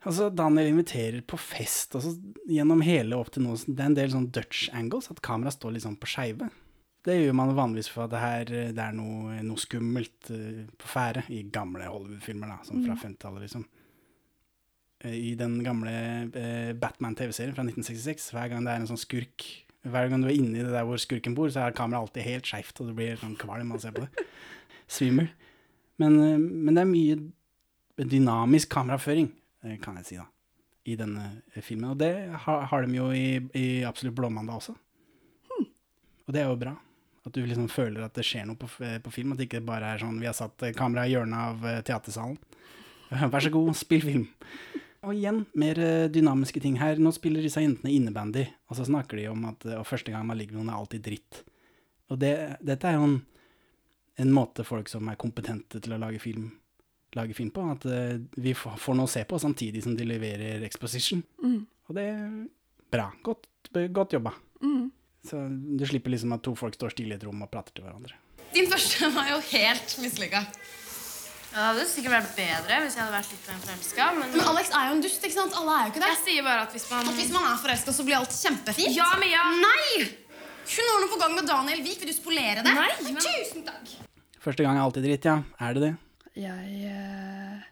[0.00, 2.14] Altså, Daniel inviterer på fest, og så
[2.48, 5.74] gjennom hele opp til nå, det er en del sånn Dutch angles, at kameraet står
[5.76, 6.48] litt sånn på skeive.
[7.04, 10.88] Det gjør man vanligvis for at det her det er noe, noe skummelt eh, på
[10.88, 13.02] ferde i gamle Hollywood-filmer, da, sånn fra Mm.
[13.04, 13.66] 50-tallet, liksom.
[15.04, 15.92] Eh, I den gamle
[16.32, 19.46] eh, Batman-TV-serien fra 1966, hver gang det er en sånn skurk
[19.80, 22.26] Hver gang du er inne i det der hvor skurken bor, så er kameraet alltid
[22.26, 24.26] helt skeivt, og du blir sånn kvalm av å se på det.
[24.90, 25.30] Svimmel.
[26.00, 29.30] Men, eh, men det er mye dynamisk kameraføring,
[29.64, 30.26] eh, kan jeg si, da,
[30.88, 31.92] i denne eh, filmen.
[31.92, 32.12] Og det
[32.46, 34.76] har, har de jo i, i Absolutt blåmandag også.
[36.26, 36.76] Og det er jo bra.
[37.26, 39.88] At du liksom føler at det skjer noe på, på film, at det ikke bare
[39.92, 42.38] er sånn vi har satt kamera kameraet i hjørnet av teatersalen.
[43.32, 44.28] Vær så god, spill film.
[45.04, 45.80] Og igjen, mer
[46.12, 47.00] dynamiske ting her.
[47.02, 50.38] Nå spiller disse jentene innebandy, og så snakker de om at og første gang man
[50.38, 51.42] ligger med noen, er alltid dritt.
[52.10, 52.32] Og det,
[52.64, 53.18] dette er jo en,
[54.20, 56.48] en måte folk som er kompetente til å lage film,
[57.16, 57.66] lager film på.
[57.74, 61.22] At eh, vi får, noe å se på samtidig som de leverer exposition.
[61.42, 61.60] Mm.
[61.88, 62.24] Og det er
[62.92, 63.10] bra.
[63.26, 63.48] Godt,
[63.94, 64.34] godt jobba.
[64.62, 64.90] Mm.
[65.26, 67.84] Så du slipper liksom at to folk står stille i et rom og prater til
[67.86, 68.16] hverandre.
[68.54, 70.44] Din første var jo helt mislykka.
[71.50, 74.04] Ja, det hadde sikkert vært bedre hvis jeg hadde vært litt mer forelska.
[74.16, 74.28] Men...
[74.36, 75.56] Men Alex er jo en dust, ikke sant?
[75.58, 76.10] Alle er jo ikke det.
[76.12, 78.94] Jeg sier bare at hvis man At hvis man er forelska, så blir alt kjempefint?
[78.94, 79.46] Ja, Mia!
[79.58, 80.04] Nei!
[80.70, 81.98] Hun har noe på gang med Daniel Wiik.
[82.04, 82.74] Vil du spolere det?
[82.76, 83.96] Nei, men- Tusen takk.
[84.40, 85.40] Første gang er alltid dritt, ja.
[85.60, 85.94] Er det det?
[86.40, 87.66] Jeg uh...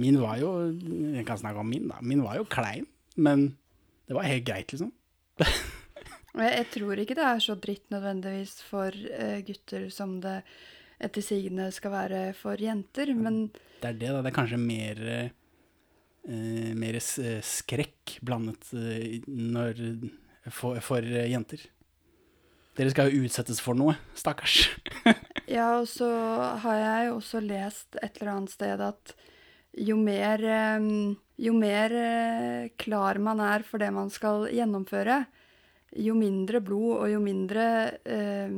[0.00, 2.00] Min var jo Jeg kan snakke om min, da.
[2.00, 3.50] Min var jo klein, men
[4.08, 4.92] det var helt greit, liksom.
[6.34, 10.40] Jeg, tror ikke det er så dritt nødvendigvis for eh, gutter som det
[11.04, 14.22] etter sigende skal være for jenter, men Det er det, da.
[14.24, 15.30] Det er kanskje mer eh,
[16.74, 16.98] mer
[17.44, 18.72] skrekk blandet
[19.28, 19.82] når,
[20.50, 21.62] for, for jenter.
[22.74, 24.64] Dere skal jo utsettes for noe, stakkars.
[25.44, 26.06] Ja, og så
[26.62, 29.10] har jeg jo også lest et eller annet sted at
[29.76, 30.40] jo mer,
[31.36, 35.18] jo mer eh, klar man er for det man skal gjennomføre,
[36.00, 37.66] jo mindre blod og jo mindre
[38.08, 38.56] eh,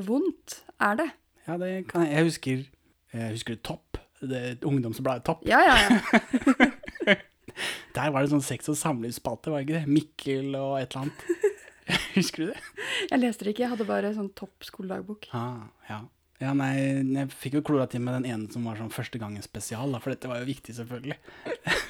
[0.00, 1.08] vondt er det.
[1.44, 2.14] Ja, det kan jeg.
[2.16, 2.64] Jeg husker,
[3.12, 4.00] jeg husker Topp.
[4.24, 5.44] Det ungdomsbladet Topp.
[5.46, 7.18] Ja, ja, ja.
[7.94, 9.92] Der var det sånn sex- og samlivsspalte, var det ikke det?
[9.92, 11.26] Mikkel og et eller annet.
[12.18, 12.60] Husker du det?
[13.10, 15.28] Jeg leste det ikke, jeg hadde bare sånn topp skoledagbok.
[15.36, 16.00] Ah, ja.
[16.40, 16.72] ja, nei,
[17.18, 20.00] jeg fikk jo klora til med den ene som var sånn første gangen spesial, da,
[20.02, 21.20] for dette var jo viktig, selvfølgelig.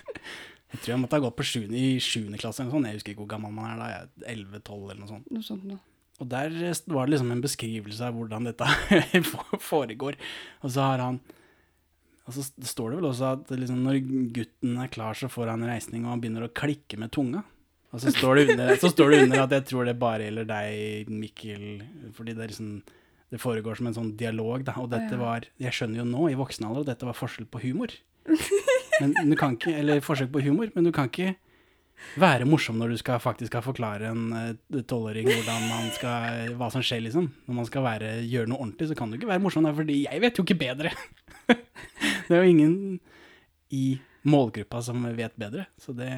[0.74, 2.88] Jeg tror jeg måtte ha gått på sjuende, i sjuende klasse eller noe sånt.
[2.90, 4.24] Jeg husker ikke hvor gammel man er da.
[4.32, 5.28] elleve-tolv 11-12 eller noe sånt.
[5.30, 5.78] Noe sånt noe.
[6.22, 9.22] Og der eh, var det liksom en beskrivelse av hvordan dette
[9.70, 10.18] foregår.
[10.62, 11.20] Og så har han
[12.24, 14.00] Og så står det vel også at liksom når
[14.34, 17.44] gutten er klar, så får han reisning, og han begynner å klikke med tunga.
[17.94, 20.48] Og så står det under, så står det under at jeg tror det bare gjelder
[20.48, 21.66] deg, Mikkel,
[22.16, 22.76] fordi det er sånn
[23.32, 24.76] det foregår som en sånn dialog, da.
[24.78, 27.62] Og dette var Jeg skjønner jo nå, i voksen alder, at dette var forskjell på
[27.64, 27.94] humor.
[29.00, 31.32] Men du kan ikke, eller forsøk på humor, men du kan ikke
[32.20, 37.26] være morsom når du skal faktisk skal forklare en eh, tolvåring hva som skjer, liksom.
[37.48, 40.04] Når man skal være, gjøre noe ordentlig, så kan du ikke være morsom, da, fordi
[40.04, 40.94] jeg vet jo ikke bedre.
[42.28, 42.76] det er jo ingen
[43.74, 43.86] i
[44.24, 45.66] målgruppa som vet bedre.
[45.80, 46.10] Så det,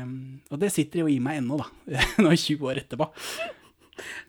[0.50, 1.68] og det sitter jo i meg ennå, da.
[2.22, 3.10] Nå 20 år etterpå.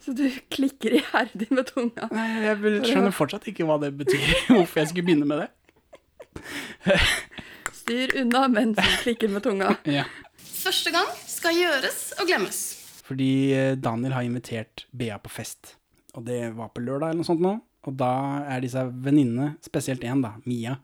[0.04, 2.08] Så du klikker iherdig med tunga.
[2.16, 5.50] Nei, jeg skjønner fortsatt ikke hva det betyr, hvorfor jeg skulle begynne med det.
[7.82, 9.76] Styr unna mens du klikker med tunga.
[9.88, 10.06] Ja.
[10.58, 12.62] Første gang skal gjøres og glemmes.
[13.08, 15.76] Fordi eh, Daniel har invitert Bea på fest.
[16.18, 17.54] Og det var på lørdag eller noe sånt nå.
[17.88, 18.12] Og da
[18.52, 20.76] er disse venninnene, spesielt én, da, Mia,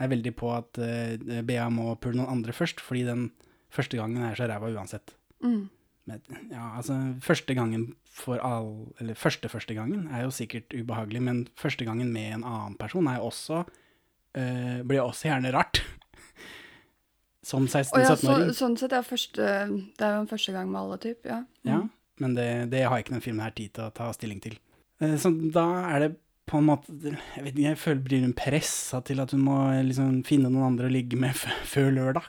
[0.00, 3.28] er veldig på at uh, Bea må pule noen andre først, fordi den
[3.72, 5.14] første gangen er så ræva uansett.
[5.44, 5.68] Mm.
[6.10, 11.22] Men, ja, altså, første gangen for all Eller første første gangen er jo sikkert ubehagelig,
[11.22, 15.82] men første gangen med en annen person er jo også uh, Blir også gjerne rart.
[17.50, 18.50] Som Og ja, så, 16-17-åring.
[18.56, 19.44] sånn sett, ja, første,
[19.96, 21.38] det er jo en første gang med alle, typ, ja.
[21.64, 21.78] Ja,
[22.20, 24.58] men det, det har ikke den filmen her tid til å ta stilling til.
[25.00, 26.10] Uh, Så da er det
[26.50, 29.56] på en måte Jeg vet ikke, jeg føler blir hun pressa til at hun må
[29.86, 31.36] liksom finne noen andre å ligge med
[31.72, 32.28] før lørdag.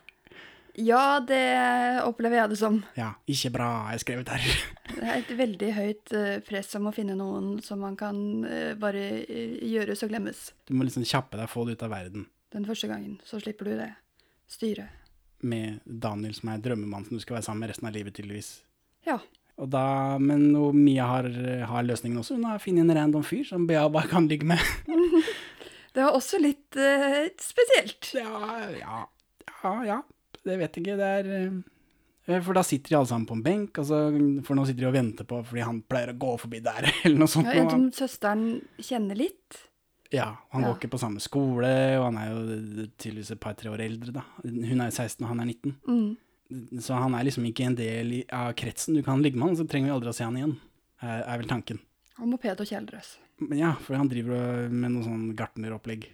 [0.79, 1.41] Ja, det
[2.07, 2.77] opplever jeg det som.
[2.95, 4.45] Ja, ikke bra, er skrevet her.
[4.91, 8.73] Det er et veldig høyt eh, press om å finne noen som man kan eh,
[8.79, 10.41] bare eh, gjøres og glemmes.
[10.67, 12.25] Du må liksom kjappe deg, få det ut av verden.
[12.51, 13.87] Den første gangen, så slipper du det.
[14.51, 14.91] Styret.
[15.47, 18.51] Med Daniel som er drømmemannen som du skal være sammen med resten av livet, tydeligvis.
[19.07, 19.17] Ja.
[19.69, 21.27] Da, men Mia har,
[21.69, 22.37] har løsningen også.
[22.39, 24.57] Hun har funnet en random fyr som Bea bare kan ligge med.
[25.93, 28.13] Det var også litt uh, spesielt.
[28.15, 29.01] Ja, ja,
[29.63, 29.97] ja, ja.
[30.41, 30.95] Det vet jeg ikke.
[30.97, 33.99] Det er eh, For da sitter de alle sammen på en benk, altså,
[34.47, 37.19] for nå sitter de og venter på fordi han pleier å gå forbi der, eller
[37.25, 37.51] noe sånt.
[37.51, 38.47] Ja, en som søsteren
[38.79, 39.59] kjenner litt.
[40.15, 40.71] ja, han Ja.
[40.71, 41.69] går ikke på samme skole,
[41.99, 44.23] og han er jo tydeligvis et par-tre år eldre, da.
[44.47, 45.75] Hun er 16, og han er 19.
[45.87, 46.09] Mm.
[46.81, 48.97] Så han er liksom ikke en del av kretsen.
[48.97, 50.55] Du kan ligge med han, så trenger vi aldri å se han igjen,
[51.01, 51.79] er, er vel tanken.
[52.19, 53.15] Og moped og kjeledress.
[53.55, 56.09] Ja, for han driver med noe sånn gartneropplegg.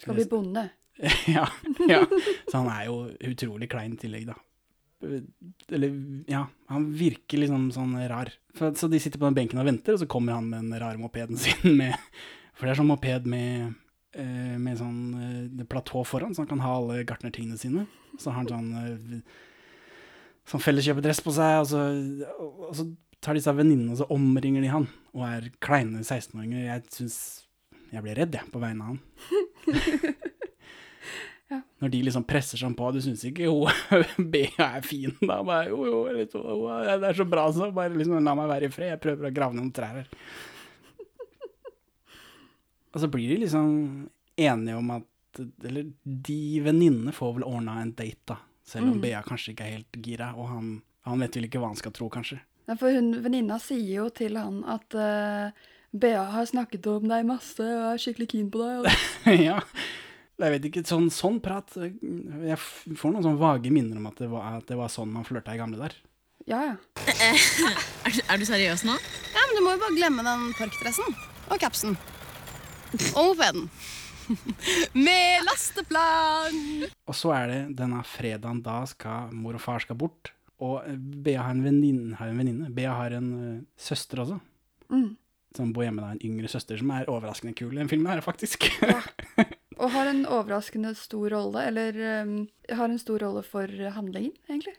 [0.00, 0.68] Skal bli bonde.
[1.36, 1.46] ja,
[1.88, 2.04] ja.
[2.48, 4.38] Så han er jo utrolig klein i tillegg, da.
[5.72, 5.92] Eller,
[6.28, 8.32] ja, han virker liksom sånn rar.
[8.56, 10.80] For, så de sitter på den benken og venter, og så kommer han med den
[10.80, 11.96] rare mopeden sin med
[12.54, 13.76] For det er sånn moped med,
[14.12, 17.86] eh, med sånn eh, platå foran, så han kan ha alle gartnertingene sine.
[18.18, 19.38] Så har han sånn eh,
[20.50, 21.84] sånn felleskjøpedress på seg, og så,
[22.66, 22.86] og så
[23.22, 26.66] tar disse venninnene og så omringer de han, og er kleine 16-åringer.
[26.66, 27.20] Jeg syns
[27.90, 29.00] Jeg blir redd, jeg, på vegne av han.
[31.82, 35.40] Når de liksom presser seg på, du syns ikke hun Bea er fin, da?
[35.42, 38.74] Bare, jo, jo, jo, det er så bra, så bare liksom la meg være i
[38.74, 38.92] fred.
[38.92, 40.12] Jeg prøver å grave noen trær her.
[42.90, 43.74] Og så blir de liksom
[44.40, 45.06] enige om at
[45.62, 48.38] Eller de venninnene får vel ordna en date, da.
[48.70, 49.02] Selv om Mm.
[49.02, 50.66] Bea kanskje ikke er helt gira, og han,
[51.08, 52.38] han vet vel ikke hva han skal tro, kanskje.
[52.70, 55.50] Ja, for hun venninna sier jo til han at uh,
[55.90, 58.86] Bea har snakket om deg masse og er skikkelig keen på deg.
[59.50, 59.56] Ja.
[60.40, 62.56] Jeg vet ikke, sånn, sånn prat Jeg
[62.96, 65.52] får noen sånn vage minner om at det var, at det var sånn man flørta
[65.52, 65.96] i gamle der.
[66.48, 66.76] Ja, ja.
[68.06, 68.94] Er, du- er du seriøs nå?
[69.34, 71.10] Ja, men Du må jo bare glemme den parkdressen
[71.50, 71.98] og capsen.
[73.18, 73.66] Og mopeden.
[75.06, 76.58] Med lasteplan!
[77.10, 80.32] Og så er det denne fredagen da skal mor og far skal bort.
[80.60, 80.84] Og
[81.24, 82.16] Bea har en venninne.
[82.18, 82.68] Har en venninne.
[82.76, 84.40] Bea har en uh, søster også,
[84.90, 85.12] Mm.
[85.56, 86.02] som bor hjemme.
[86.02, 88.66] da, En yngre søster som er overraskende kul i den filmen, her, faktisk.
[89.80, 92.32] Og har en overraskende stor rolle, eller um,
[92.68, 94.74] har en stor rolle for handlingen, egentlig.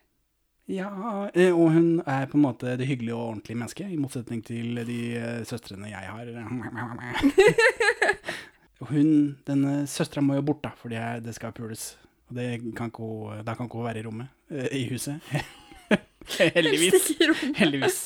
[0.67, 0.89] ja,
[1.33, 4.75] eh, Og hun er på en måte det hyggelige og ordentlige mennesket, i motsetning til
[4.85, 6.25] de eh, søstrene jeg har.
[8.89, 11.83] Hun, denne søstera må jo bort, da, fordi det, er- det skal pules.
[12.31, 15.19] Og det kan ikke da kan ikke hun være i rommet, eh, i huset.
[16.55, 17.11] Heldigvis.
[17.57, 17.99] Heldigvis.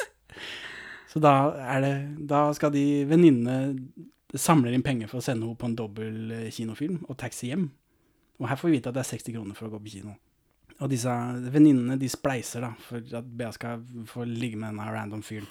[1.11, 1.31] Så da,
[1.75, 1.93] er det,
[2.27, 3.77] da skal de venninnene
[4.35, 7.69] samler inn penger for å sende henne på en dobbel eh, kinofilm og taxi hjem.
[8.41, 10.15] Og her får vi vite at det er 60 kroner for å gå på kino.
[10.83, 11.11] Og disse
[11.53, 15.47] venninnene de spleiser da, for at Bea skal få ligge med denne random fyren.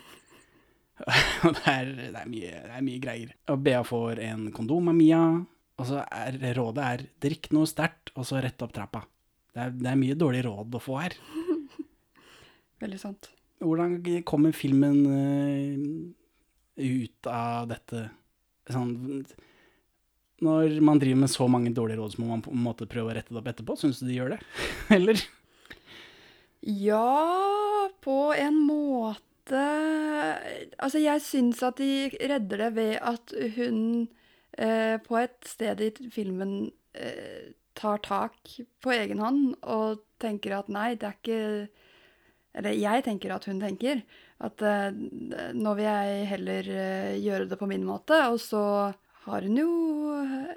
[1.45, 3.35] Og det er, det, er mye, det er mye greier.
[3.51, 5.23] Og Bea får en kondom av Mia,
[5.75, 9.03] og så er rådet er drikk noe sterkt, og så rett opp trappa.
[9.55, 11.17] Det er, det er mye dårlig råd å få her.
[12.85, 13.31] Veldig sant.
[13.65, 15.75] Hvordan kommer filmen uh,
[16.79, 18.09] ut av dette
[18.69, 19.23] sånn
[20.45, 23.13] Når man driver med så mange dårlige råd, så må man på en måte prøve
[23.13, 23.79] å rette det opp etterpå.
[23.79, 24.41] Syns du de gjør det?
[24.97, 25.23] Eller?
[26.65, 33.79] Ja, på en måte Altså, jeg syns at de redder det ved at hun
[34.57, 40.71] eh, på et sted i filmen eh, tar tak på egen hånd og tenker at
[40.73, 41.41] nei, det er ikke
[42.55, 44.05] Eller jeg tenker at hun tenker
[44.45, 44.91] at eh,
[45.55, 48.15] nå vil jeg heller eh, gjøre det på min måte.
[48.31, 48.93] Og så
[49.27, 49.71] har hun jo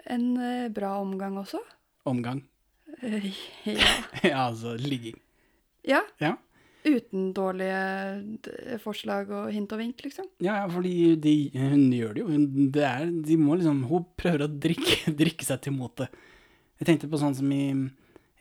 [0.05, 1.61] en eh, bra omgang også.
[2.05, 2.43] Omgang?
[3.01, 3.31] Eh,
[3.79, 3.93] ja.
[4.31, 5.17] ja, altså ligging.
[5.87, 6.03] ja.
[6.21, 6.35] Ja.
[6.87, 10.29] Uten dårlige forslag og hint og vink, liksom.
[10.43, 12.27] Ja, ja, fordi de, hun gjør det jo.
[12.31, 16.09] Hun, det er, de må liksom, hun prøver å drikke, drikke seg til mote.
[16.79, 17.69] Jeg tenkte på sånn som i,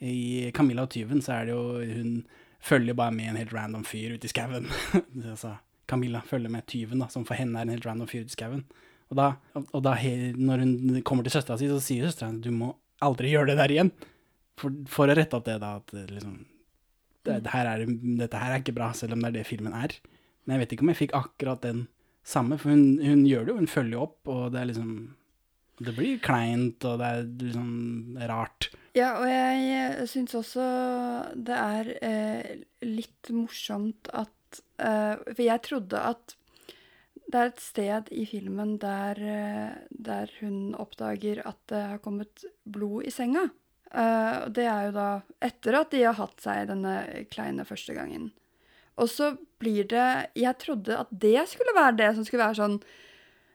[0.04, 0.16] i
[0.56, 2.18] Camilla og tyven, så er det jo Hun
[2.66, 4.66] følger bare med en helt random fyr ute i skauen.
[5.32, 5.56] altså,
[5.86, 8.38] Camilla følger med tyven, da, som for henne er en helt random fyr ute i
[8.38, 8.66] skauen.
[9.12, 9.94] Og da, og da
[10.34, 12.72] når hun kommer til søstera si, så sier søstera du må
[13.04, 13.92] aldri gjøre det der igjen.
[14.58, 16.38] For, for å rette opp det, da, at eh, liksom
[17.26, 17.84] det, her er,
[18.22, 19.94] dette her er ikke bra, selv om det er det filmen er.
[20.44, 21.86] Men jeg vet ikke om jeg fikk akkurat den
[22.26, 24.92] samme, for hun, hun gjør det jo, hun følger jo opp, og det er liksom
[25.76, 28.70] Det blir kleint, og det er liksom rart.
[28.96, 30.64] Ja, og jeg syns også
[31.36, 36.36] det er eh, litt morsomt at eh, For jeg trodde at
[37.26, 42.46] det er et sted i filmen der, eh, der hun oppdager at det har kommet
[42.64, 43.48] blod i senga.
[43.94, 45.08] Eh, og det er jo da
[45.46, 46.96] etter at de har hatt seg denne
[47.30, 48.30] kleine første gangen.
[48.96, 52.78] Og så blir det Jeg trodde at det skulle være det som skulle være sånn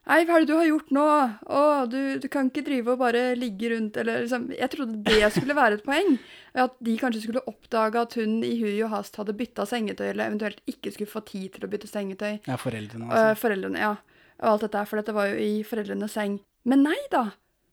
[0.09, 1.01] Nei, hva er det du har gjort nå?
[1.45, 5.27] Å, du, du kan ikke drive og bare ligge rundt, eller liksom Jeg trodde det
[5.35, 6.15] skulle være et poeng.
[6.57, 10.31] At de kanskje skulle oppdage at hun i hui og hast hadde bytta sengetøy, eller
[10.31, 12.39] eventuelt ikke skulle få tid til å bytte sengetøy.
[12.49, 13.41] Ja, foreldrene, Eh, altså.
[13.43, 13.93] foreldrene, ja.
[14.41, 16.39] Og alt dette for dette var jo i foreldrenes seng.
[16.65, 17.27] Men nei da!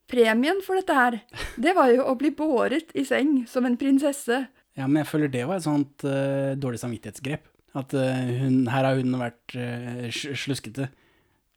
[0.09, 1.19] Premien for dette her,
[1.61, 4.47] det var jo å bli båret i seng som en prinsesse.
[4.79, 7.51] Ja, men jeg føler det var et sånt uh, dårlig samvittighetsgrep.
[7.77, 10.89] At uh, hun, her har hun vært uh, sluskete,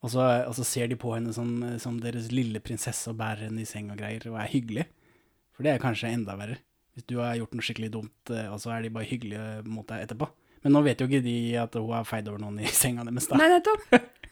[0.01, 3.45] og så, og så ser de på henne som, som deres lille prinsesse og bærer
[3.47, 4.87] henne i seng og greier, og er hyggelig.
[5.55, 6.57] For det er kanskje enda verre.
[6.91, 10.07] Hvis du har gjort noe skikkelig dumt, og så er de bare hyggelige mot deg
[10.09, 10.27] etterpå.
[10.65, 13.29] Men nå vet jo ikke de at hun har feid over noen i senga deres,
[13.29, 13.39] da.
[13.39, 13.85] Nei, nettopp.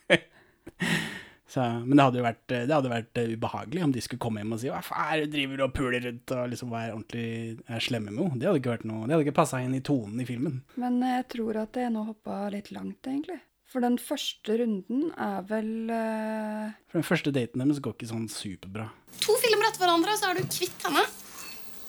[1.49, 4.43] Så, men det hadde jo vært, det hadde vært eh, ubehagelig om de skulle komme
[4.43, 7.29] hjem og si hva faen du driver og puler rundt og liksom være ordentlig
[7.65, 8.37] er slemme med henne.
[8.37, 10.59] Det hadde ikke vært noe, det hadde ikke passa inn i tonen i filmen.
[10.77, 13.39] Men jeg tror at jeg nå hoppa litt langt, egentlig.
[13.69, 16.69] For den første runden er vel uh...
[16.89, 18.87] For den første daten deres går ikke sånn superbra.
[19.25, 21.03] To filmer etter hverandre, så er du kvitt henne.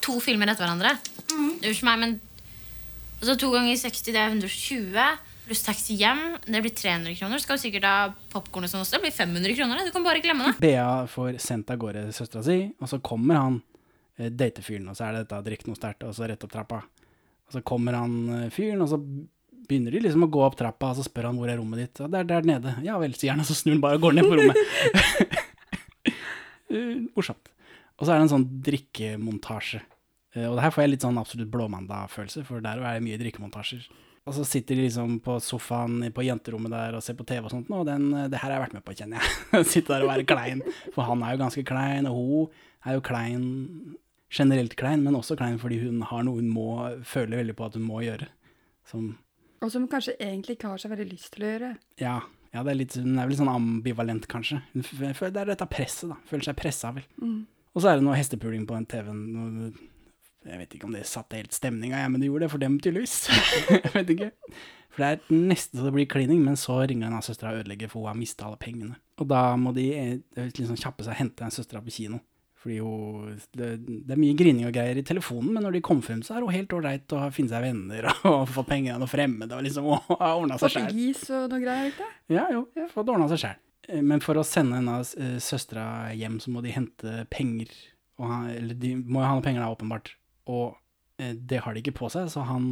[0.04, 0.96] To filmer etter hverandre?
[1.36, 2.16] Unnskyld meg, men
[3.20, 5.29] altså, To ganger 60, det er 120.
[5.50, 7.40] Pluss taxi hjem, det blir 300 kroner.
[7.42, 7.94] Skal jo sikkert ha
[8.30, 9.00] popkorn og sånn også.
[9.00, 9.80] Det blir 500 kroner.
[9.82, 10.60] Du kan bare glemme det.
[10.62, 13.56] Bea får sendt av gårde søstera si, og så kommer han
[14.20, 16.78] eh, datefyren, og så er det dette drikk noe sterkt, og så rett opp trappa.
[17.50, 20.92] Og så kommer han eh, fyren, og så begynner de liksom å gå opp trappa,
[20.94, 22.02] og så spør han hvor er rommet ditt.
[22.06, 22.76] Og det er der nede.
[22.86, 24.60] Ja vel, sier han, og så snur han bare og går ned på rommet.
[26.70, 27.50] Eh, Morsomt.
[27.98, 29.82] Og så er det en sånn drikkemontasje.
[30.36, 33.18] Eh, Og det her får jeg litt sånn absolutt Blåmandag-følelse, for der er det mye
[33.20, 33.82] drikkemontasjer.
[34.28, 37.54] Og så sitter de liksom på sofaen på jenterommet der og ser på TV og
[37.54, 39.64] sånt, og den, det her har jeg vært med på, kjenner jeg.
[39.72, 40.60] Sitte der og være klein.
[40.94, 43.46] For han er jo ganske klein, og hun er jo klein,
[44.30, 46.68] generelt klein, men også klein fordi hun har noe hun må,
[47.08, 48.28] føler veldig på at hun må gjøre.
[48.90, 49.14] Som,
[49.64, 51.72] Og som hun kanskje egentlig ikke har så veldig lyst til å gjøre.
[52.02, 52.18] ja,
[52.54, 54.60] ja det er litt, hun er vel litt sånn ambivalent kanskje.
[54.74, 57.08] Det er dette presset da, føler seg presset vel.
[57.22, 57.40] Mm.
[57.70, 59.74] Og så er det noe hestepuling på den TV-en.
[60.48, 63.16] Jeg vet ikke om det satte helt stemninga, men det gjorde det for dem, tydeligvis.
[63.74, 64.30] jeg vet ikke.
[64.90, 67.62] For det er nesten så det blir klining, men så ringer en av søstera og
[67.62, 68.96] ødelegger, for hun har mista alle pengene.
[69.20, 72.22] Og da må de eh, liksom kjappe seg og hente en søstera på kino.
[72.60, 76.04] Fordi hun, det, det er mye grining og greier i telefonen, men når de kommer
[76.04, 79.00] frem, så er hun helt ålreit og har funnet seg venner og fått penger av
[79.00, 80.90] noen fremmede og liksom og har ordna seg sjæl.
[80.90, 82.36] Portugis og noe greier, ikke det?
[82.36, 83.60] Ja, jo, fått ordna seg sjæl.
[84.04, 85.08] Men for å sende en av
[85.42, 87.72] søstera hjem, så må de hente penger.
[88.20, 90.12] Han, eller de må jo ha noen penger da, åpenbart.
[90.50, 90.76] Og
[91.20, 92.64] eh, det har de ikke på seg, så han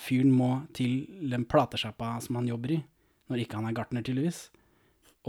[0.00, 2.82] fyren må til den platesjappa som han jobber i,
[3.30, 4.46] når ikke han er gartner, tydeligvis,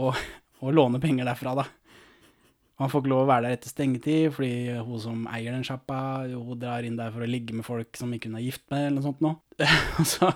[0.02, 0.14] og,
[0.62, 1.66] og låne penger derfra, da.
[2.76, 5.98] Han får ikke lov å være der etter stengetid, fordi hun som eier den sjappa,
[6.28, 8.90] hun drar inn der for å ligge med folk som ikke hun er gift med,
[8.90, 9.38] eller noe sånt noe.
[9.96, 10.28] og, så,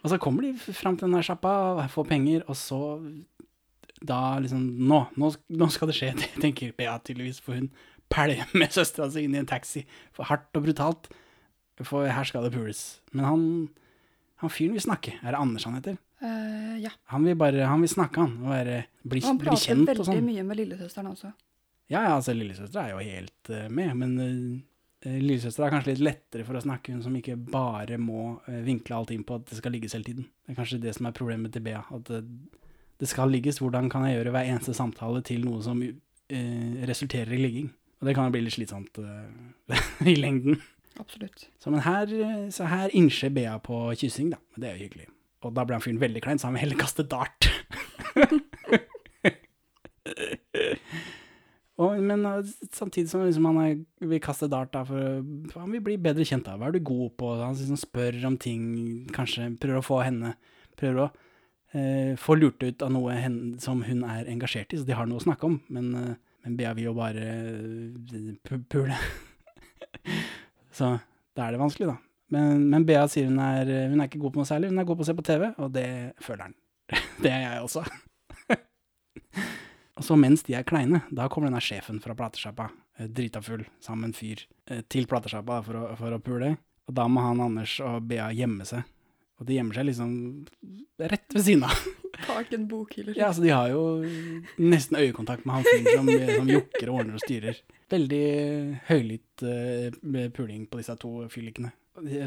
[0.00, 1.52] og så kommer de fram til den der sjappa
[1.92, 2.80] får penger, og så
[4.02, 7.68] da liksom Nå, nå, nå skal det skje, tenker Bea tydeligvis, for hun
[8.12, 11.10] pælmer søstera si inn i en taxi for hardt og brutalt.
[11.82, 13.00] For her skal det pules.
[13.16, 13.44] Men han,
[14.42, 15.16] han fyren vil snakke.
[15.22, 15.96] Er det Anders han heter?
[16.22, 16.92] Uh, ja.
[17.10, 18.36] Han vil bare han vil snakke, han.
[18.44, 20.26] Og være, bli, han bli prater kjent og veldig sånn.
[20.28, 21.32] mye med lillesøsteren også.
[21.90, 24.60] Ja, ja, altså lillesøster er jo helt uh, med, men uh,
[25.10, 29.00] lillesøster er kanskje litt lettere for å snakke, hun som ikke bare må uh, vinkle
[29.00, 30.28] alt inn på at det skal ligges hele tiden.
[30.44, 32.24] Det er kanskje det som er problemet til Bea, at eh,
[33.02, 33.58] det skal ligges.
[33.62, 37.72] Hvordan kan jeg gjøre hver eneste samtale til noe som eh, resulterer i ligging?
[38.02, 39.78] Og det kan jo bli litt slitsomt eh,
[40.10, 40.58] i lengden.
[40.98, 41.46] Absolutt.
[41.62, 44.42] Så, men her, eh, så her innser Bea på kyssing, da.
[44.58, 45.06] Det er jo hyggelig.
[45.46, 47.46] Og da ble han fyren veldig klein, så han vil heller kaste dart.
[51.82, 52.42] Og, men uh,
[52.74, 56.46] samtidig som liksom han vil kaste dart, da, for, for han vil bli bedre kjent.
[56.46, 56.58] da.
[56.58, 57.30] Hva er du god på?
[57.40, 58.62] Han liksom spør om ting,
[59.14, 60.36] kanskje prøver å få henne
[60.78, 61.06] Prøver å
[61.76, 65.06] eh, få lurt ut av noe hen, som hun er engasjert i, så de har
[65.06, 65.58] noe å snakke om.
[65.70, 68.96] Men, eh, men Bea vil jo bare eh, pule.
[70.78, 70.96] så
[71.32, 71.98] da er det vanskelig, da.
[72.32, 74.88] Men, men Bea sier hun er, hun er ikke god på noe særlig, hun er
[74.88, 75.88] god på å se på TV, og det
[76.24, 76.56] føler han.
[77.24, 77.84] det er jeg også.
[80.00, 83.64] Og så mens de er kleine, da kommer denne sjefen fra platesjappa, eh, drita full,
[83.84, 86.54] sammen med en fyr, eh, til platesjappa for, for å pule.
[86.88, 88.88] Og da må han Anders og Bea gjemme seg.
[89.40, 90.14] Og de gjemmer seg liksom
[91.12, 91.84] rett ved siden av.
[92.26, 93.14] Bak en bokhylle.
[93.18, 93.82] Ja, så de har jo
[94.60, 97.60] nesten øyekontakt med han som, som jokker og ordner og styrer.
[97.92, 98.24] Veldig
[98.88, 101.72] høylytt uh, puling på disse to fyllikene.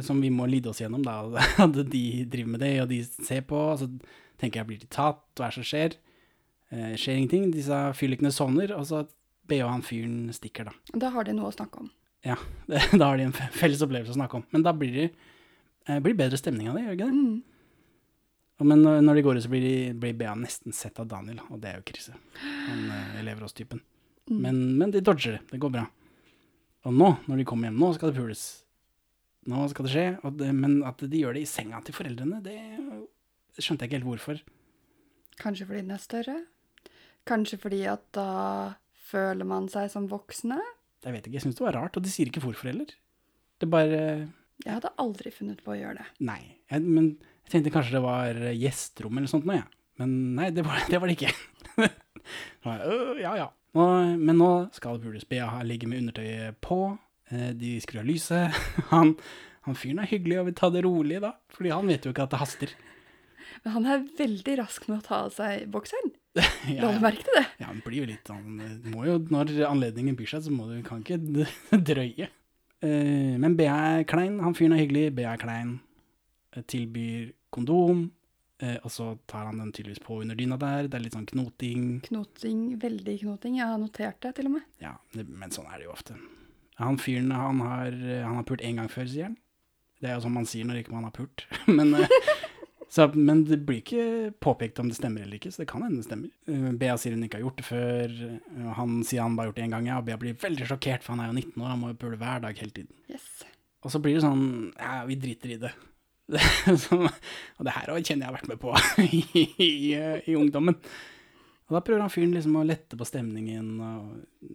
[0.05, 1.21] Som vi må lide oss gjennom, da.
[1.65, 3.60] At de driver med det, og de ser på.
[3.73, 3.89] Og så
[4.41, 5.23] tenker jeg, blir de tatt?
[5.34, 5.99] Hva er det som skjer?
[6.73, 7.51] Uh, skjer ingenting.
[7.55, 9.05] Disse fyllikene sovner, og så
[9.45, 10.97] og han fyren stikker, da.
[10.97, 11.89] Da har de noe å snakke om.
[12.25, 14.45] Ja, det, da har de en felles opplevelse å snakke om.
[14.53, 17.19] Men da blir det eh, blir bedre stemning av det, gjør det ikke det?
[17.21, 17.51] Og
[18.63, 21.59] Men når de går ut, så blir, de, blir Bea nesten sett av Daniel, og
[21.59, 22.15] det er jo krise.
[22.39, 23.81] Han lever elever oss typen.
[24.29, 24.37] Mm.
[24.39, 25.83] Men, men de dodger det, det går bra.
[26.87, 28.45] Og nå, når de kommer hjem, nå skal det pules.
[29.51, 32.39] Nå skal det skje, og det, men at de gjør det i senga til foreldrene,
[32.45, 32.57] det
[33.59, 34.41] skjønte jeg ikke helt hvorfor.
[35.41, 36.37] Kanskje fordi den er større?
[37.27, 38.29] Kanskje fordi at da
[39.09, 40.57] føler man seg som voksne?
[41.05, 42.89] Jeg vet ikke, jeg syns det var rart, og de sier ikke hvorfor heller.
[43.61, 43.99] Det bare
[44.63, 46.07] Jeg hadde aldri funnet på å gjøre det.
[46.25, 46.41] Nei.
[46.71, 47.13] Jeg, men
[47.45, 49.69] jeg tenkte kanskje det var gjesterom eller sånt noe, jeg.
[50.01, 51.34] Men nei, det var det, var det ikke.
[51.75, 53.49] Så jeg, «Øh, ja, ja.
[53.75, 53.86] Nå,
[54.17, 56.77] men nå skal Pulis Bea ligge med undertøyet på.
[57.31, 58.55] eh, De skrur av lyset.
[58.93, 59.15] Han,
[59.67, 61.34] han fyren er hyggelig og vil ta det rolig, da.
[61.55, 62.73] Fordi han vet jo ikke at det haster.
[63.65, 66.12] Men han er veldig rask med å ta av seg bokseren.
[66.69, 67.45] Ja, La du merke til det?
[67.62, 68.58] Ja, han blir jo litt sånn
[68.91, 71.19] må jo, Når anledningen byr seg, så må du kan ikke
[71.88, 72.27] drøye.
[72.84, 74.39] Eh, men BA er klein.
[74.43, 75.05] Han fyren er hyggelig.
[75.17, 75.75] BA er klein.
[76.63, 78.11] Tilbyr kondom.
[78.63, 80.87] eh, og så tar han den tydeligvis på under dyna der.
[80.87, 81.99] Det er litt sånn knoting.
[82.07, 83.57] Knoting, veldig knoting.
[83.59, 84.67] Jeg har notert det, til og med.
[84.79, 86.15] Ja, det, men sånn er det jo ofte.
[86.79, 87.91] Han fyren han har,
[88.23, 89.37] han har pult én gang før, sier han.
[90.03, 91.45] Det er jo sånn man sier når ikke man har pult.
[91.77, 92.31] men, eh,
[92.91, 95.99] så, men det blir ikke påpekt om det stemmer eller ikke, så det kan hende
[95.99, 96.31] det stemmer.
[96.51, 98.15] Eh, Bea sier hun ikke har gjort det før.
[98.79, 99.99] Han sier han bare har gjort det én gang, ja.
[100.03, 102.43] Bea blir veldig sjokkert, for han er jo 19 år, han må jo pule hver
[102.47, 102.95] dag hele tiden.
[103.11, 103.27] Yes.
[103.85, 104.45] Og så blir det sånn
[104.79, 105.73] Ja, vi driter i det.
[106.83, 108.73] Så, og det her kjenner jeg har vært med på
[109.05, 109.69] i, i,
[110.31, 110.77] i ungdommen.
[111.65, 114.52] Og da prøver han fyren liksom å lette på stemningen, og,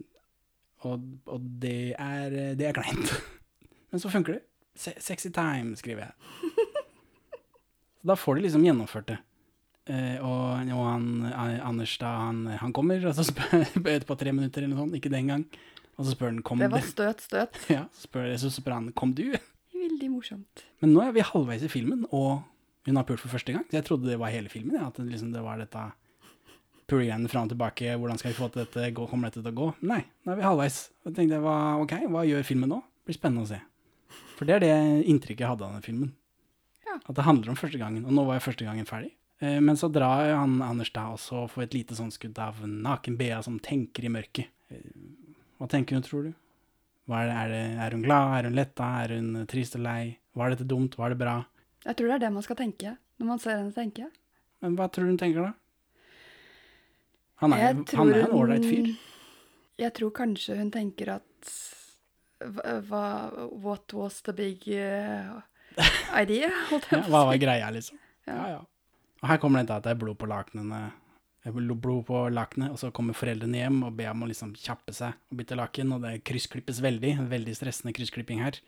[0.87, 3.11] og, og det, er, det er kleint.
[3.91, 4.45] Men så funker det.
[4.79, 6.61] Se sexy time, skriver jeg.
[8.01, 9.17] Så da får de liksom gjennomført det.
[9.91, 14.33] Eh, og, og han, eh, Anders da, han, han kommer, og så spør etterpå tre
[14.33, 15.43] minutter eller noe sånt, ikke den gang.
[15.97, 17.59] Og så spør han kom Det var støt, støt.
[17.69, 19.27] Ja, spør, så spør han kom du?
[19.81, 20.63] Veldig morsomt.
[20.83, 22.43] Men nå er vi halvveis i filmen, og
[22.85, 23.65] hun har pult for første gang.
[23.69, 25.87] Så jeg trodde det var hele filmen, ja, at det, liksom, det var dette
[26.91, 27.93] pulegreiene fram og tilbake.
[27.97, 28.87] Hvordan skal vi få til dette?
[28.97, 29.67] Gå, kommer dette til å gå?
[29.89, 30.79] Nei, nå er vi halvveis.
[31.05, 32.81] Og tenkte jeg, hva, ok, hva gjør filmen nå?
[33.01, 33.61] Det blir spennende å se.
[34.37, 34.73] For det er det
[35.09, 36.11] inntrykket jeg hadde av den filmen.
[36.91, 38.03] At det handler om første gangen.
[38.05, 39.13] Og nå var jo første gangen ferdig.
[39.41, 42.59] Eh, Men så drar han Anders da også og får et lite sånn skudd av
[42.67, 44.51] naken Bea som tenker i mørket.
[44.69, 44.83] Eh,
[45.57, 46.33] Hva tenker hun, tror du?
[47.11, 48.33] Er, det, er, det, er hun glad?
[48.37, 48.89] Er hun letta?
[49.03, 50.01] Er hun trist og lei?
[50.37, 50.97] Var dette dumt?
[50.99, 51.37] Var det bra?
[51.85, 54.07] Jeg tror det er det man skal tenke når man ser henne tenke.
[54.61, 55.53] Men hva tror du hun tenker, da?
[57.41, 58.89] Han er, Jeg han er en ålreit fyr.
[59.81, 61.53] Jeg tror kanskje hun tenker at
[62.89, 63.05] hva,
[63.49, 65.41] What was the big uh,
[66.17, 66.49] idea?
[66.89, 67.97] Ja, hva var greia, liksom?
[68.29, 68.61] Ja, ja.
[69.21, 70.81] Og her kommer det til at det er blod på lakenene.
[71.49, 75.15] Blod på lakenet, og så kommer foreldrene hjem, og ber om å liksom kjappe seg
[75.31, 77.15] og bytte laken, og det kryssklippes veldig.
[77.31, 78.59] Veldig stressende kryssklipping her.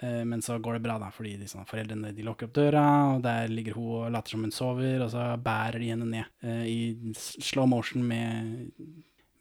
[0.00, 2.84] Eh, Men så går det bra, da, fordi de, sånn, foreldrene de lukker opp døra,
[3.14, 6.24] og der ligger hun og later som hun sover, og så bærer de henne ned
[6.48, 7.12] eh, i
[7.44, 8.72] slow motion med,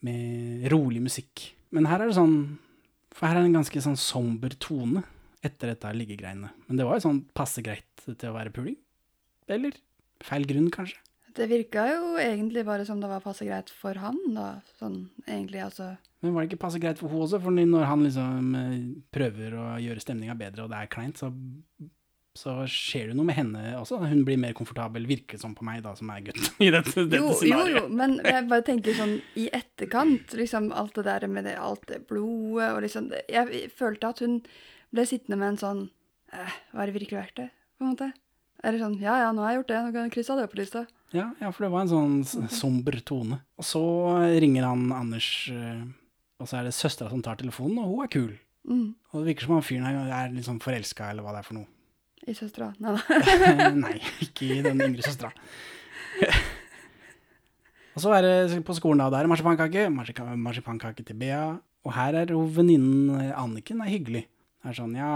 [0.03, 1.53] med rolig musikk.
[1.71, 2.57] Men her er det sånn
[3.15, 5.03] For her er det en ganske sånn somber tone
[5.43, 6.51] etter dette liggegreiene.
[6.67, 8.75] Men det var jo sånn passe greit til å være puling.
[9.51, 9.75] Eller
[10.23, 10.99] feil grunn, kanskje.
[11.37, 14.49] Det virka jo egentlig bare som det var passe greit for han, da.
[14.79, 15.93] Sånn egentlig, altså.
[16.21, 17.39] Men var det ikke passe greit for henne også?
[17.41, 18.77] For når han liksom eh,
[19.15, 21.31] prøver å gjøre stemninga bedre, og det er kleint, så,
[22.37, 23.97] så skjer det noe med henne også.
[24.03, 26.93] Hun blir mer komfortabel, virker det som på meg, da, som er gutten i dette,
[27.07, 27.79] dette Jo, jo, scenarioet.
[27.79, 31.87] jo, men jeg bare tenker sånn i etterkant, liksom alt det der med det, alt
[31.89, 34.41] det blodet og liksom Jeg følte at hun
[34.91, 35.81] ble sittende med en sånn
[36.35, 38.11] eh, Hva er det virkelig verdt det, på en måte?
[38.61, 40.49] Eller sånn Ja ja, nå har jeg gjort det, nå kan jeg krysse av det
[40.51, 40.85] på lista.
[41.15, 43.41] Ja, ja, for det var en sånn somber tone.
[43.59, 43.81] Og så
[44.39, 45.83] ringer han Anders, eh,
[46.39, 48.31] og så er det søstera som tar telefonen, og hun er kul.
[48.69, 48.87] Mm.
[49.11, 51.49] Og det virker som han fyren her er liksom sånn forelska, eller hva det er
[51.49, 51.67] for noe.
[52.21, 52.69] I søstera.
[52.79, 53.69] Nei da.
[53.83, 55.33] Nei, ikke i den yngre søstera.
[57.95, 62.21] og så er det på skolen da, der er marsipankake, marsipankake til Bea, og her
[62.21, 64.27] er jo venninnen eh, Anniken er hyggelig.
[64.61, 65.11] Er sånn, ja,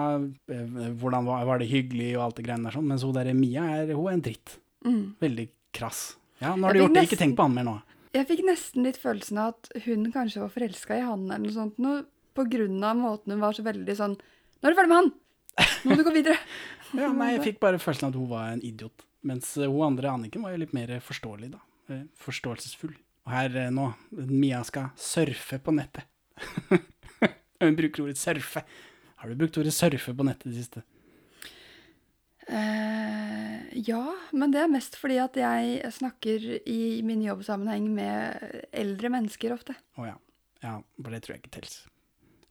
[0.49, 3.29] eh, hvordan var, var det hyggelig og alt det greiene der sånn, mens hun der
[3.37, 4.55] Mia er, hun er en dritt.
[4.85, 5.03] Mm.
[5.21, 5.99] Veldig krass.
[6.41, 7.75] Ja, nå har du gjort det, ikke tenk på han mer nå.
[8.15, 11.55] Jeg fikk nesten litt følelsen av at hun kanskje var forelska i han eller noe
[11.55, 14.91] sånt, noe, på grunn av måten hun var så veldig sånn Nå er du ferdig
[14.91, 15.09] med han!
[15.85, 16.39] Nå må du gå videre.
[16.95, 19.03] Ja, nei, jeg fikk bare følelsen av at hun var en idiot.
[19.27, 21.59] Mens eh, hun andre, Anniken, var jo litt mer forståelig, da.
[21.91, 22.93] Eh, Forståelsesfull.
[23.25, 23.89] Og her nå,
[24.29, 26.07] Mia skal surfe på nettet.
[27.63, 28.61] Hun bruker ordet surfe.
[29.26, 30.82] Har du brukt ordet surfe på nettet i det siste?
[32.45, 34.03] Uh, ja,
[34.38, 39.73] men det er mest fordi at jeg snakker i min jobbsammenheng med eldre mennesker ofte.
[39.97, 40.13] Å ja.
[40.61, 41.73] Ja, for det tror jeg ikke tels.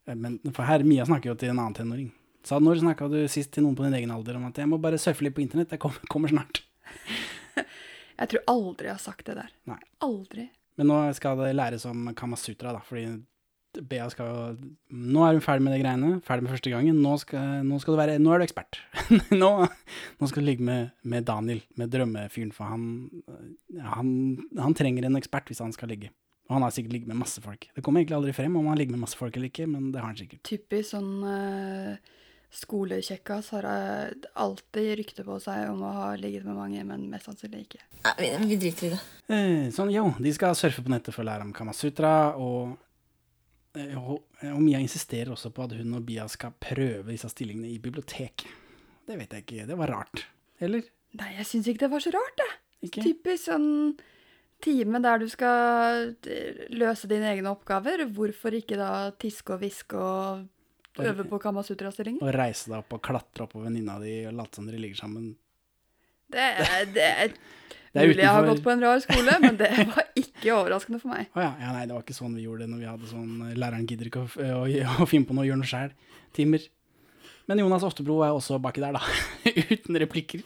[0.08, 2.08] Eh, Men for her, Mia snakker jo til en annen tenåring.
[2.42, 4.80] Sa når snakka du sist til noen på din egen alder om at jeg må
[4.82, 6.64] bare surfe litt på internett, jeg kommer, kommer snart.
[8.18, 9.54] Jeg tror aldri jeg har sagt det der.
[9.66, 9.78] Nei.
[10.06, 10.44] Aldri.
[10.78, 13.08] Men nå skal det læres om Kamasutra, da, fordi
[13.82, 17.00] Bea skal jo Nå er hun ferdig med de greiene, ferdig med første gangen.
[17.02, 18.80] Nå, skal, nå, skal du være, nå er du ekspert.
[19.42, 19.52] nå,
[20.20, 22.84] nå skal du ligge med, med Daniel, med drømmefyren, for han,
[23.82, 24.12] han,
[24.60, 26.12] han trenger en ekspert hvis han skal ligge.
[26.48, 27.70] Og han har sikkert ligget med masse folk.
[27.74, 30.02] Det kommer egentlig aldri frem om han ligger med masse folk eller ikke, men det
[30.02, 30.44] har han sikkert.
[30.44, 31.96] Typisk sånn uh,
[32.54, 37.26] skolekjekkas har eh, alltid rykte på seg om å ha ligget med mange, men mest
[37.26, 37.80] sannsynlig ikke.
[38.04, 39.00] Nei, vi, vi driter i det.
[39.26, 42.76] Eh, sånn, jo, de skal surfe på nettet for å lære om Kamasutra, og,
[43.78, 47.72] eh, og, og Mia insisterer også på at hun og Bia skal prøve disse stillingene
[47.72, 48.48] i biblioteket.
[49.04, 50.24] Det vet jeg ikke, det var rart.
[50.64, 50.86] Eller?
[51.18, 52.50] Nei, jeg syns ikke det var så rart, det.
[52.88, 53.04] Ikke?
[53.04, 53.68] Typisk sånn
[54.64, 58.06] time der du skal eh, løse dine egne oppgaver.
[58.16, 62.24] Hvorfor ikke da tiske og hviske og øve på Kamasutra-stillinger?
[62.24, 65.04] Og reise deg opp og klatre opp på venninna di og late som dere ligger
[65.04, 65.34] sammen.
[66.32, 67.34] Det, er- det er
[67.94, 70.98] Det er mulig jeg har gått på en rar skole, men det var ikke overraskende
[71.02, 71.28] for meg.
[71.36, 73.34] Oh, ja, ja, nei, det var ikke sånn vi gjorde det når vi hadde sånn
[73.50, 74.30] eh, Læreren gidder ikke å,
[74.64, 74.64] å,
[75.04, 76.66] å finne på noe, gjøre noe sjæl-timer.
[77.46, 79.02] Men Jonas Oftebro er også baki der, da.
[79.76, 80.42] Uten replikker.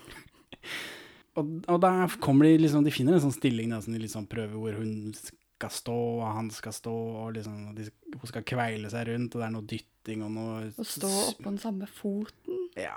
[1.38, 4.24] Og, og da kommer de liksom De finner en sånn stilling da, som de liksom
[4.30, 8.90] prøver hvor hun skal stå, og han skal stå, og liksom de, hun skal kveile
[8.92, 12.67] seg rundt, og det er noe dytting og noe Å stå oppå den samme foten.
[12.76, 12.94] Ja,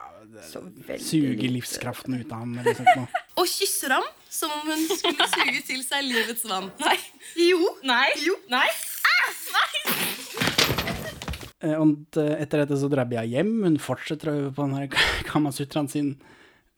[0.49, 3.07] så veldig Suge livskraften ut av ham Liksom.
[3.41, 6.69] Og kysser ham som om hun skulle suge til seg livets vann.
[6.81, 6.97] Nei.
[7.39, 7.59] Jo.
[7.87, 8.07] Nei.
[8.25, 8.35] Jo.
[8.51, 8.67] Nei.
[8.67, 9.71] Ah, nei.
[11.61, 13.53] Eh, Og eh, etter dette så drar Bia hjem.
[13.65, 14.95] Hun fortsetter å øve på den
[15.29, 16.13] Kamasutraen sin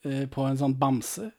[0.06, 1.30] eh, på en sånn bamse.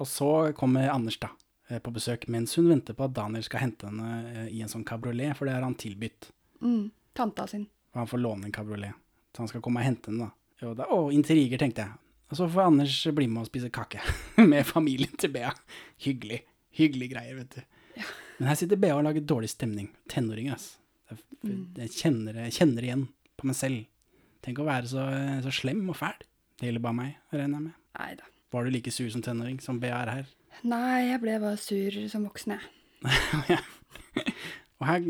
[0.00, 1.30] Og så kommer Anders da
[1.70, 4.86] eh, på besøk mens hun venter på at Daniel skal hente henne i en sånn
[4.86, 6.30] kabriolet, for det har han tilbudt.
[6.64, 7.68] Mm, tanta sin.
[7.94, 8.96] Og han får låne en kabriolet.
[9.34, 10.40] Så han skal komme og hente henne, da.
[10.68, 12.00] Og da og intriger, tenkte jeg.
[12.32, 14.00] Og så får Anders bli med og spise kake
[14.50, 15.50] med familien til Bea.
[16.04, 16.40] Hyggelig.
[16.74, 18.04] Hyggelig greier, vet du.
[18.40, 19.90] Men her sitter Bea og lager dårlig stemning.
[20.10, 20.58] Tenåringer.
[21.10, 21.74] Jeg, Mm.
[21.76, 23.02] jeg, kjenner, jeg kjenner igjen
[23.36, 23.82] på meg selv.
[24.40, 25.02] Tenk å være så,
[25.44, 26.14] så slem og fæl.
[26.56, 27.74] Det gjelder bare meg, regner jeg med.
[27.98, 28.24] Neida.
[28.54, 30.30] Var du like sur som tenåring som Bea er her?
[30.64, 32.64] Nei, jeg ble bare sur som voksen, jeg.
[34.80, 35.04] Og her,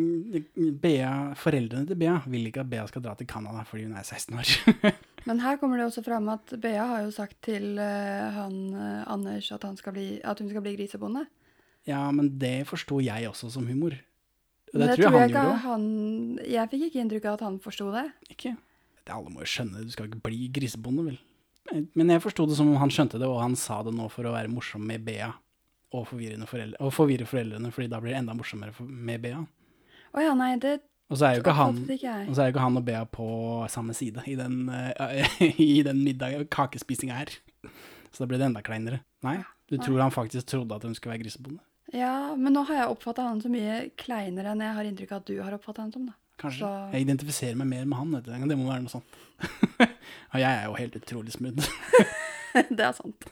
[0.83, 4.05] Bea, Foreldrene til Bea vil ikke at Bea skal dra til Canada fordi hun er
[4.05, 4.53] 16 år.
[5.25, 9.05] Men her kommer det også fram at Bea har jo sagt til eh, han eh,
[9.11, 11.27] Anders at, han bli, at hun skal bli grisebonde.
[11.87, 13.97] ja, men det forsto jeg også som humor.
[14.75, 15.61] Det det tror jeg han gjorde òg.
[15.65, 15.85] han
[16.51, 18.09] Jeg fikk ikke inntrykk av at han forsto det.
[18.31, 18.57] Ikke?
[19.05, 21.19] Det alle må jo skjønne du skal ikke bli grisebonde, vel.
[21.97, 24.27] Men jeg forsto det som om han skjønte det, og han sa det nå for
[24.29, 25.33] å være morsom med Bea.
[25.95, 29.45] Og, foreldre, og forvirre foreldrene, fordi da blir det enda morsommere med Bea.
[30.11, 30.81] Å ja, nei, det
[31.13, 33.27] Og så er jo ikke han, og så han og Bea på
[33.69, 37.35] samme side i den, uh, i den middag, kakespisinga her.
[38.15, 39.03] Så da ble det enda kleinere.
[39.27, 39.37] Nei,
[39.71, 41.61] du tror han faktisk trodde at hun skulle være grisebonde?
[41.93, 45.21] Ja, men nå har jeg oppfatta han så mye kleinere enn jeg har inntrykk av
[45.21, 46.09] at du har oppfatta han som.
[46.09, 46.17] da.
[46.41, 46.65] Kanskje.
[46.65, 48.49] Så Jeg identifiserer meg mer med han, vet du.
[48.49, 49.21] Det må være noe sånt.
[50.33, 51.69] og jeg er jo helt utrolig smooth.
[52.79, 53.29] det er sant.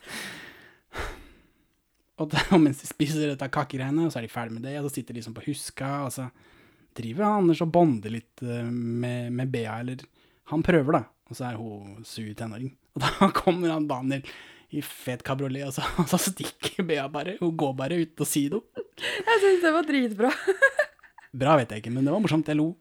[2.20, 4.76] Og, da, og mens de spiser dette kakegreiene, og så er de ferdig med det,
[4.78, 6.28] og så sitter de liksom på huska, og så
[6.98, 10.02] driver Anders og bonder litt eh, med, med Bea, eller
[10.52, 12.74] han prøver da, og så er hun sur tenåring.
[12.96, 14.26] Og da kommer han Daniel
[14.72, 17.36] i fet kabriolet, og så, og så stikker Bea bare.
[17.40, 18.84] Hun går bare uten å si noe.
[19.00, 20.32] Jeg syns det var dritbra.
[21.42, 22.72] Bra vet jeg ikke, men det var morsomt, jeg lo.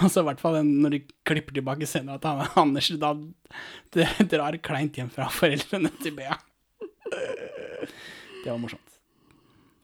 [0.00, 3.12] Og så i hvert fall når de klipper tilbake senere, at han, Anders da
[4.32, 6.38] drar kleint hjem fra foreldrene til Bea.
[7.10, 8.96] Det var morsomt.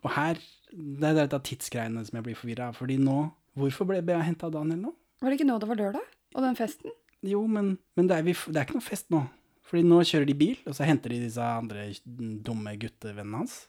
[0.04, 0.40] Og her,
[0.70, 3.18] det er dette tidsgreiene som jeg blir forvirra av, fordi nå,
[3.56, 4.92] hvorfor ble Bea henta av Daniel nå?
[5.22, 6.14] Var det ikke nå det var lørdag?
[6.36, 6.92] Og den festen?
[7.26, 9.22] Jo, men, men det, er vi, det er ikke noe fest nå.
[9.66, 11.88] Fordi nå kjører de bil, og så henter de disse andre
[12.46, 13.64] dumme guttevennene hans.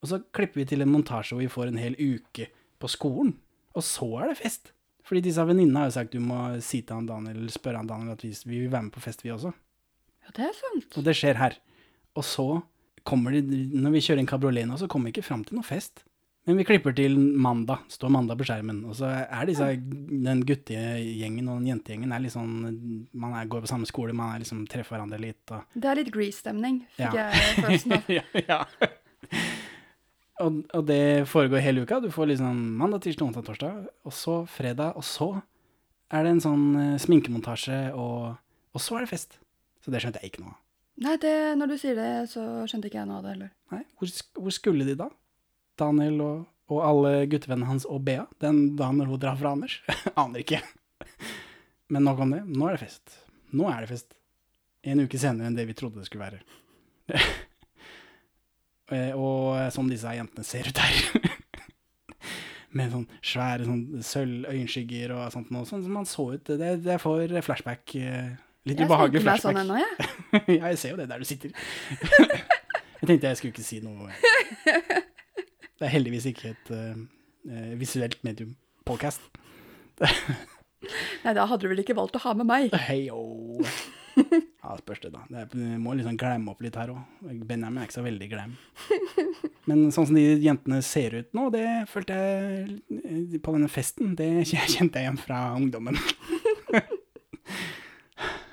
[0.00, 2.48] Og så klipper vi til en montasje hvor vi får en hel uke
[2.80, 3.34] på skolen.
[3.76, 4.72] Og så er det fest.
[5.06, 7.88] Fordi disse venninnene har jo sagt du må si til han Daniel, eller spørre han
[7.88, 9.52] Daniel at vi, vi vil være med på fest, vi også.
[10.26, 10.92] Ja, det er sant.
[10.98, 11.56] Og det skjer her.
[12.18, 12.46] Og så
[13.06, 15.66] kommer de, når vi kjører en kabriolet nå, så kommer vi ikke fram til noe
[15.66, 16.04] fest.
[16.48, 19.66] Men vi klipper til mandag, står mandag på skjermen, og så er disse,
[20.24, 22.54] den guttegjengen og den jentegjengen er litt sånn,
[23.12, 26.00] man er, går på samme skole, man er liksom treffer hverandre litt, og Det er
[26.00, 27.28] litt Grease-stemning, fikk Ja.
[27.28, 28.08] jeg følelsen av.
[28.18, 28.60] ja, ja.
[30.40, 31.98] Og, og det foregår hele uka.
[32.00, 35.28] Du får liksom mandag, tirsdag, onsdag, torsdag, og så fredag, og så
[36.10, 38.32] er det en sånn eh, sminkemontasje, og,
[38.72, 39.36] og så er det fest.
[39.84, 40.60] Så det skjønte jeg ikke noe av.
[41.04, 43.52] Nei, det, når du sier det, så skjønte ikke jeg noe av det heller.
[43.72, 44.10] Nei, hvor,
[44.40, 45.06] hvor skulle de da?
[45.80, 49.78] Daniel og, og alle guttevennene hans og Bea, den dagen når hun drar fra Anders?
[50.20, 50.60] Aner ikke.
[51.90, 52.44] Men nok om det.
[52.46, 53.16] Nå er det fest.
[53.56, 54.12] Nå er det fest.
[54.86, 56.42] En uke senere enn det vi trodde det skulle være.
[58.90, 61.28] Eh, og som disse jentene ser ut her.
[62.74, 65.62] Med sånn svære sånn sølv-øyenskygger og sånt noe.
[65.68, 66.50] Sånn som man så ut.
[66.58, 67.94] Det, det får flashback.
[67.94, 68.32] eh,
[68.66, 69.44] Litt ubehagelig flashback.
[69.44, 71.54] sånn ennå, ja, jeg ser jo det der du sitter.
[71.54, 74.10] jeg tenkte jeg skulle ikke si noe.
[75.80, 79.22] Det er heldigvis ikke et eh, visuelt medium-podcast.
[81.24, 82.76] Nei, da hadde du vel ikke valgt å ha med meg.
[82.84, 83.16] Heio.
[84.20, 85.22] Ja, spørs det, da.
[85.30, 87.00] Det er, må liksom glemme opp litt her òg.
[87.48, 88.54] Benjamin er ikke så veldig glem.
[89.70, 94.12] Men sånn som de jentene ser ut nå, det følte jeg eh, på denne festen.
[94.20, 95.96] Det kjente jeg igjen fra ungdommen.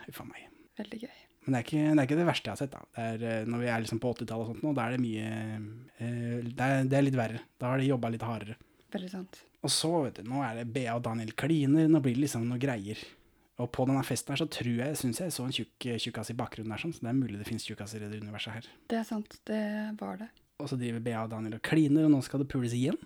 [0.07, 0.47] Huff a meg.
[0.79, 1.16] Veldig gøy.
[1.47, 2.73] Men det er, ikke, det er ikke det verste jeg har sett.
[2.73, 2.81] da.
[2.91, 5.03] Det er, eh, når vi er liksom på 80-tallet og sånt nå, da er det
[5.03, 5.27] mye
[6.03, 7.43] eh, det, er, det er litt verre.
[7.55, 8.57] Da har de jobba litt hardere.
[8.91, 9.39] Veldig sant.
[9.63, 12.43] Og så, vet du, nå er det Bea og Daniel kliner, nå blir det liksom
[12.49, 12.99] noe greier.
[13.63, 16.35] Og på denne festen her så tror jeg, syns jeg så en tjukk tjukkas i
[16.37, 18.67] bakgrunnen der, sånn, så det er mulig det fins tjukkaser i det universet her.
[18.91, 19.39] Det er sant.
[19.47, 19.61] Det
[20.03, 20.27] var det.
[20.59, 22.99] Og så driver Bea og Daniel og kliner, og nå skal det pules igjen.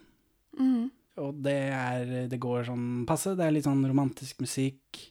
[0.58, 0.90] Mm.
[1.22, 3.36] Og det er Det går sånn passe.
[3.38, 5.06] Det er litt sånn romantisk musikk.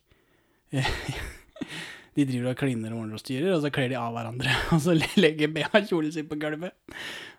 [2.20, 4.52] De driver og kliner og ordner og styrer, og så kler de av hverandre.
[4.76, 6.74] Og så legger Bea kjolen sin på gulvet.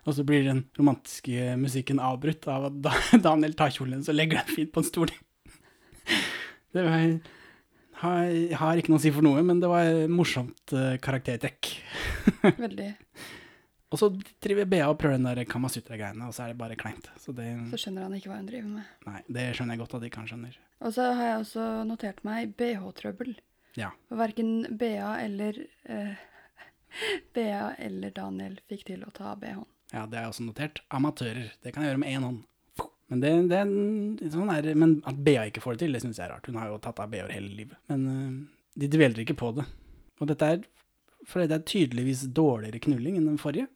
[0.02, 2.80] Og så blir den romantiske musikken avbrutt av at
[3.26, 5.12] Daniel tar kjolen og legger den fint på en stol.
[6.72, 7.02] Det var,
[8.00, 8.30] har,
[8.62, 11.68] har ikke noe å si for noe, men det var morsomt eh, karaktertrekk.
[12.56, 12.86] Veldig.
[13.92, 14.08] Og så
[14.40, 17.10] driver Bea og prøver den der Kamasutra-greiene, og så er det bare kleint.
[17.20, 18.88] Så det, Så skjønner han ikke hva hun driver med.
[19.04, 20.56] nei, det skjønner jeg godt at de han skjønner.
[20.80, 23.34] Og så har jeg også notert meg BH-trøbbel.
[23.78, 23.90] Ja.
[24.08, 25.58] For verken Bea eller
[25.88, 26.14] eh,
[27.34, 29.68] Bea eller Daniel fikk til å ta BH-en.
[29.92, 30.80] Ja, det er også notert.
[30.88, 31.52] Amatører.
[31.60, 32.42] Det kan jeg gjøre med én hånd.
[33.12, 36.16] Men, det, det er sånn er, men at Bea ikke får det til, det syns
[36.16, 36.48] jeg er rart.
[36.48, 37.76] Hun har jo tatt av BH-er hele livet.
[37.92, 38.38] Men øh,
[38.80, 39.66] de dveler ikke på det.
[40.22, 40.62] Og dette er
[41.28, 43.68] for det er tydeligvis dårligere knulling enn den forrige.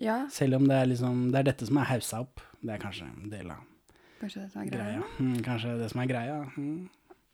[0.00, 2.40] Ja, Selv om det er liksom Det er dette som er haussa opp.
[2.62, 3.60] Det er kanskje en del av
[4.22, 4.84] kanskje det som er greia.
[4.86, 5.06] greia.
[5.18, 6.36] Mm, kanskje det som er greia.
[6.56, 6.88] Mm.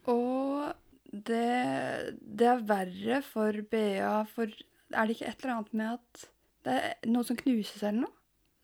[0.08, 0.72] Og
[1.12, 6.26] det, det er verre for Bea, for er det ikke et eller annet med at
[6.68, 8.14] det er noe som knuses eller noe?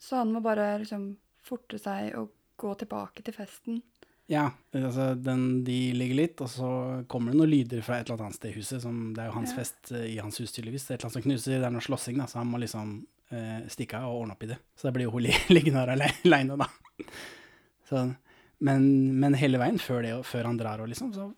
[0.05, 1.15] Så han må bare liksom
[1.45, 2.31] forte seg og
[2.61, 3.79] gå tilbake til festen.
[4.29, 6.69] Ja, altså den, de ligger litt, og så
[7.13, 8.81] kommer det noen lyder fra et eller annet sted i huset.
[8.85, 9.59] Som, det er jo hans Ja.
[9.59, 10.87] fest eh, i hans hus, tydeligvis.
[10.87, 12.61] Det er et eller annet som knuser, det er noe slåssing, da, så han må
[12.63, 12.95] liksom
[13.37, 14.57] eh, stikke av og ordne opp i det.
[14.81, 16.71] Så da blir jo hun liggende her ale- aleine, da.
[17.89, 18.05] Så,
[18.61, 18.85] men,
[19.21, 21.31] men hele veien før, det, før han drar, liksom, så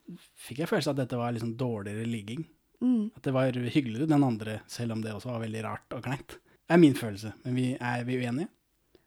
[0.46, 2.44] fikk jeg følelsen at dette var liksom dårligere ligging.
[2.84, 3.10] Mm.
[3.16, 6.36] At det var hyggeligere den andre, selv om det også var veldig rart og kleint.
[6.66, 8.50] Det er min følelse, men vi, er vi uenige?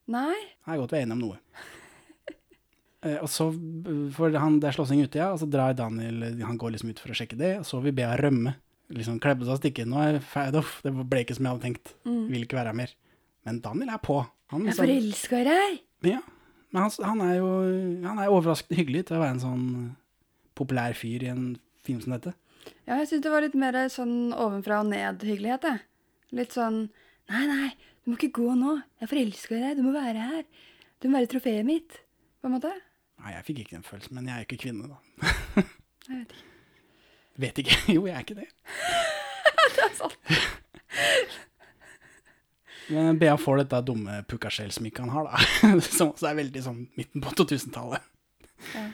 [0.10, 0.38] Nei.
[0.66, 1.42] Det er godt vi er enige om noe.
[3.00, 3.46] Eh, og så,
[4.12, 7.00] for han, Det er slåssing ute, ja, og så drar Daniel Han går liksom ut
[7.00, 8.52] for å sjekke det, og så vil Bea rømme.
[8.92, 9.86] Liksom klebbe seg og stikke.
[9.88, 11.94] Nå er jeg ferdig, uff, det ble ikke som jeg hadde tenkt.
[12.04, 12.26] Mm.
[12.34, 12.92] Vil ikke være her mer.
[13.48, 14.18] Men Daniel er på.
[14.52, 15.80] Han, Jeg er liksom- forelska i deg!
[16.10, 16.20] ja,
[16.74, 17.50] men han, han er jo
[18.06, 19.68] han er overraskende hyggelig til å være en sånn
[20.60, 21.46] populær fyr i en
[21.86, 22.34] film som dette.
[22.86, 25.86] Ja, jeg syns det var litt mer sånn ovenfra og ned-hyggelighet, jeg.
[26.38, 26.88] Litt sånn
[27.30, 27.68] Nei, nei,
[28.02, 28.72] du må ikke gå nå.
[29.04, 29.76] Jeg forelsker deg.
[29.78, 30.46] Du må være her.
[30.98, 32.00] Du må være trofeet mitt.
[32.42, 32.72] På en måte.
[33.22, 34.98] Nei, jeg fikk ikke den følelsen, men jeg er jo ikke kvinne, da.
[36.10, 36.48] Jeg vet ikke.
[37.40, 37.76] Vet ikke.
[37.96, 38.48] Jo, jeg er ikke det.
[39.76, 40.16] det er sant.
[42.90, 45.80] Men Bea får dette dumme pukkasjelsmykket han har, da.
[45.98, 48.06] Som også er veldig sånn midten på 2000-tallet.
[48.74, 48.88] Ja.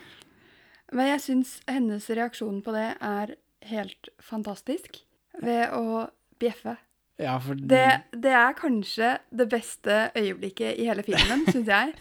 [0.96, 3.36] Men jeg syns hennes reaksjon på det er
[3.72, 5.02] helt fantastisk.
[5.42, 6.06] Ved å
[6.40, 6.78] bjeffe.
[7.20, 11.96] Ja, for Det, det er kanskje det beste øyeblikket i hele filmen, syns jeg.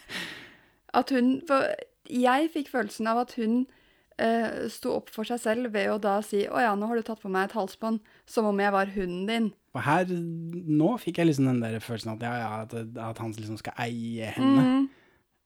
[0.94, 1.40] At hun
[2.04, 3.64] Jeg fikk følelsen av at hun
[4.20, 7.06] eh, sto opp for seg selv ved å da si 'Å ja, nå har du
[7.06, 9.48] tatt på meg et halsbånd', som om jeg var hunden din.
[9.74, 13.32] Og her, nå fikk jeg liksom den der følelsen at, ja, ja, at, at han
[13.32, 14.88] liksom skal eie henne Mm.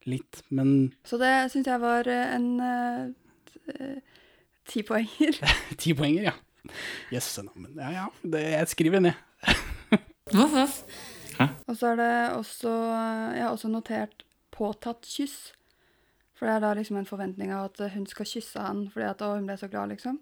[0.07, 4.01] litt, men Så det syns jeg var eh, en eh,
[4.69, 5.41] ti poenger.
[5.83, 6.33] ti poenger, ja.
[7.13, 7.67] Jøsse navn.
[7.77, 9.13] Ja, ja, det, jeg skriver ned.
[11.69, 12.71] Og så er det også
[13.35, 15.53] Jeg har også notert 'påtatt kyss'.
[16.35, 19.23] For det er da liksom en forventning av at hun skal kysse han fordi at
[19.23, 20.19] 'å, hun ble så glad', liksom.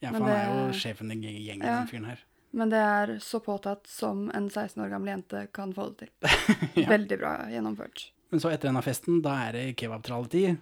[0.00, 1.78] Ja, for for han er jo sjefen i gjengen, Ja.
[1.80, 2.24] den fyren her.
[2.52, 6.10] Men det er så påtatt som en 16 år gammel jente kan få det til.
[6.80, 6.88] Ja.
[6.88, 8.08] Veldig bra gjennomført.
[8.30, 10.56] Men så etter denne festen, da er det kebabtralletid.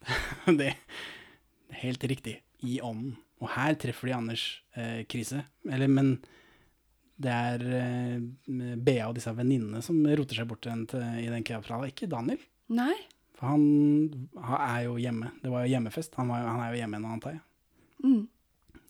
[0.60, 2.40] det er helt riktig.
[2.60, 3.14] I ånden.
[3.40, 4.44] Og her treffer de Anders
[4.76, 5.44] eh, krise.
[5.64, 6.18] Eller, men
[7.20, 12.08] det er eh, Bea og disse venninnene som roter seg bort i den kebabtralla, ikke
[12.10, 12.40] Daniel.
[12.72, 12.92] Nei.
[13.38, 13.64] For han,
[14.44, 15.32] han er jo hjemme.
[15.40, 16.16] Det var jo hjemmefest.
[16.20, 17.42] Han, var, han er jo hjemme nå, antar jeg.
[18.04, 18.22] Mm.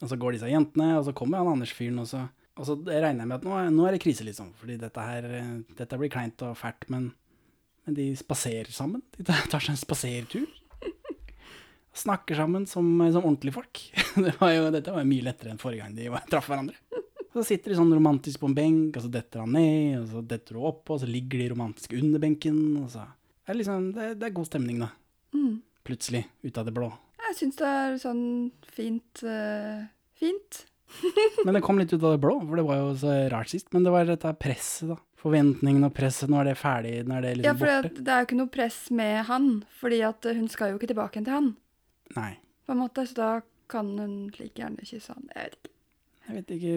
[0.00, 2.24] Og så går disse jentene, og så kommer han Anders-fyren, og så,
[2.56, 4.54] og så regner jeg med at nå, nå er det krise, liksom.
[4.60, 7.10] Fordi dette her, eh, dette blir kleint og fælt, men,
[7.84, 9.04] men de spaserer sammen.
[9.18, 10.48] De tar tar seg en spasertur.
[12.00, 13.84] Snakker sammen som, som ordentlige folk.
[14.24, 16.78] Det var jo, dette var jo mye lettere enn forrige gang de traff hverandre.
[17.30, 20.22] Så sitter de sånn romantisk på en benk, og så detter han ned, og så
[20.32, 23.04] detter hun opp, og så ligger de romantisk under benken, og så
[23.50, 24.86] det er liksom, det, det er god stemning, da.
[25.34, 25.54] Mm.
[25.82, 26.86] Plutselig, ut av det blå.
[27.30, 28.24] Jeg syns det er sånn
[28.74, 29.86] fint uh,
[30.20, 30.64] Fint.
[31.46, 33.68] Men det kom litt ut av det blå, for det var jo så rart sist.
[33.72, 34.96] Men det var dette presset, da.
[35.20, 36.28] Forventningene og presset.
[36.32, 38.02] Nå er det ferdig, nå er det Ja, liksom for borte.
[38.04, 39.48] det er jo ikke noe press med han,
[39.80, 41.48] fordi at eh, hun skal jo ikke tilbake til han.
[42.16, 42.32] Nei.
[42.66, 43.30] På en måte, Så da
[43.70, 45.28] kan hun like gjerne kysse han.
[45.36, 45.74] Jeg vet ikke.
[46.26, 46.74] Jeg vet ikke,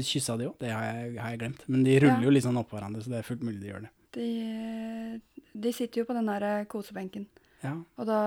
[0.00, 0.56] eh, Kyssa de òg?
[0.60, 1.64] Det har jeg, har jeg glemt.
[1.70, 2.26] Men de ruller Ja.
[2.26, 3.92] jo litt sånn oppå hverandre, så det er fullt mulig de gjør det.
[4.18, 5.20] De,
[5.54, 7.28] de sitter jo på den der kosebenken,
[7.64, 8.18] Ja, og da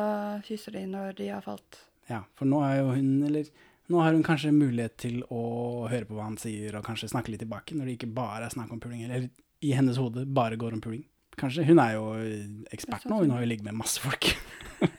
[0.45, 1.79] kysser de når de har falt.
[2.09, 3.47] ja, for nå er jo hun, eller
[3.89, 7.33] nå har hun kanskje mulighet til å høre på hva han sier, og kanskje snakke
[7.33, 9.25] litt tilbake, når det ikke bare er snakk om puling, eller
[9.63, 11.03] i hennes hode bare går om puling.
[11.39, 11.63] Kanskje.
[11.65, 12.03] Hun er jo
[12.75, 14.27] ekspert nå, hun har jo ligget med masse folk.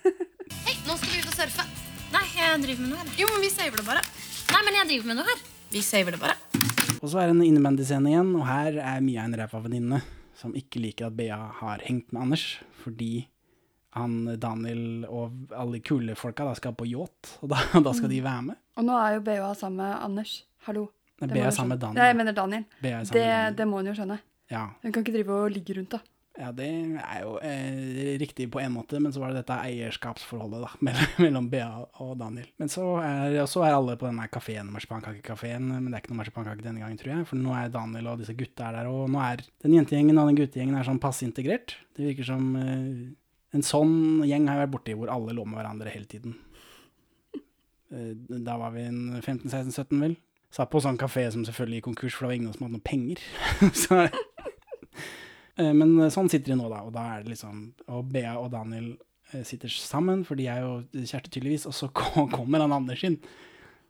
[0.66, 1.66] Hei, nå skal vi ut og surfe.
[2.14, 3.12] Nei, jeg driver med noe her.
[3.20, 4.02] Jo, men vi saver det bare.
[4.50, 5.44] Nei, men jeg driver med noe her.
[5.74, 6.34] Vi saver det bare.
[6.98, 10.00] Og så er det en innebandyscene igjen, og her er Mia en ræva venninne
[10.34, 12.46] som ikke liker at Bea har hengt med Anders,
[12.82, 13.28] fordi
[13.94, 18.22] han Daniel og alle kule folka da skal på yacht, og da, da skal de
[18.24, 18.60] være med.
[18.78, 20.40] Og nå er jo BA sammen med Anders.
[20.68, 20.88] Hallo.
[21.20, 21.80] Det hun sammen med.
[21.80, 22.00] Daniel.
[22.00, 22.64] Nei, jeg mener Daniel.
[22.82, 23.54] Bea sammen Det, med Daniel.
[23.60, 24.16] det må hun jo skjønne.
[24.50, 24.64] Ja.
[24.82, 26.00] Hun kan ikke drive og ligge rundt, da.
[26.42, 26.66] ja, det
[27.00, 31.14] er jo eh, riktig på en måte, men så var det dette eierskapsforholdet da, mellom,
[31.22, 31.68] mellom BA
[32.02, 32.50] og Daniel.
[32.60, 36.20] Men så er, så er alle på denne kafeen, marsipankakekafeen, men det er ikke noe
[36.24, 39.06] marsipankake denne gangen, tror jeg, for nå er Daniel og disse gutta er der, og
[39.14, 41.76] nå er den jentegjengen og den guttegjengen er sånn passe integrert.
[41.96, 42.90] Det virker som eh,
[43.54, 43.94] en sånn
[44.26, 46.36] gjeng har jeg vært borti, hvor alle lå med hverandre hele tiden.
[47.94, 48.12] Eh,
[48.44, 50.16] Da var vi en 15-16-17 vel.
[50.54, 52.86] Satt på sånn kafé som selvfølgelig gikk konkurs, for det var ingen som hadde noen
[52.86, 53.24] penger.
[53.84, 54.04] så
[55.56, 56.80] Eh, Men sånn sitter de nå, da.
[56.82, 57.58] Og da er det liksom
[57.94, 58.88] Og Bea og Daniel
[59.32, 63.20] eh, sitter sammen, for de er jo kjærester tydeligvis, og så kommer han Anders inn.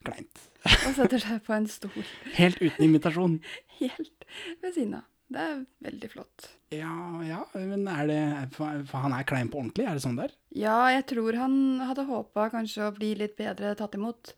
[0.04, 0.42] Kleint.
[0.64, 2.04] Og setter seg på en stol
[2.36, 3.38] Helt uten invitasjon.
[3.80, 4.26] helt
[4.60, 5.06] ved siden av.
[5.34, 6.48] Det er veldig flott.
[6.74, 6.94] Ja,
[7.26, 8.20] ja, men er det
[8.54, 10.34] For han er klein på ordentlig, er det sånn der?
[10.54, 14.34] Ja, jeg tror han hadde håpa kanskje å bli litt bedre tatt imot.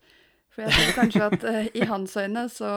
[0.53, 2.71] For jeg tror kanskje at eh, i hans øyne så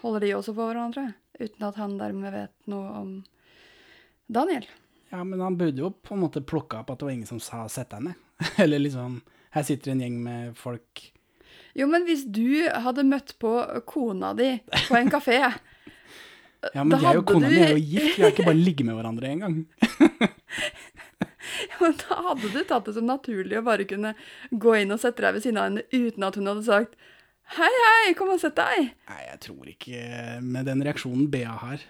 [0.00, 3.10] holder de også på hverandre, uten at han dermed vet noe om
[4.32, 4.64] Daniel.
[5.10, 7.42] Ja, men han burde jo på en måte plukka opp at det var ingen som
[7.42, 8.26] sa 'sett deg ned'.
[8.62, 11.12] Eller liksom Her sitter en gjeng med folk
[11.74, 13.50] Jo, men hvis du hadde møtt på
[13.84, 15.42] kona di på en kafé
[16.74, 18.58] Ja, men da de og kona mi du- er jo gift, vi har ikke bare
[18.60, 19.62] ligget med hverandre engang.
[21.80, 24.12] Men da hadde du tatt det som naturlig å bare kunne
[24.52, 26.98] gå inn og sette deg ved siden av henne uten at hun hadde sagt
[27.56, 28.92] Hei, hei, kom og sett deg.
[29.08, 30.02] Nei, jeg tror ikke
[30.44, 31.80] Med den reaksjonen Bea har,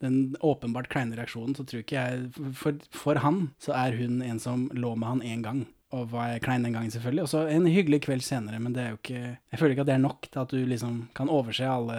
[0.00, 4.40] den åpenbart kleine reaksjonen, så tror ikke jeg For, for han så er hun en
[4.40, 5.66] som lå med han én gang.
[5.90, 7.24] Og var klein den gangen, selvfølgelig.
[7.26, 9.90] Og så en hyggelig kveld senere, men det er jo ikke Jeg føler ikke at
[9.90, 11.98] det er nok til at du liksom kan overse alle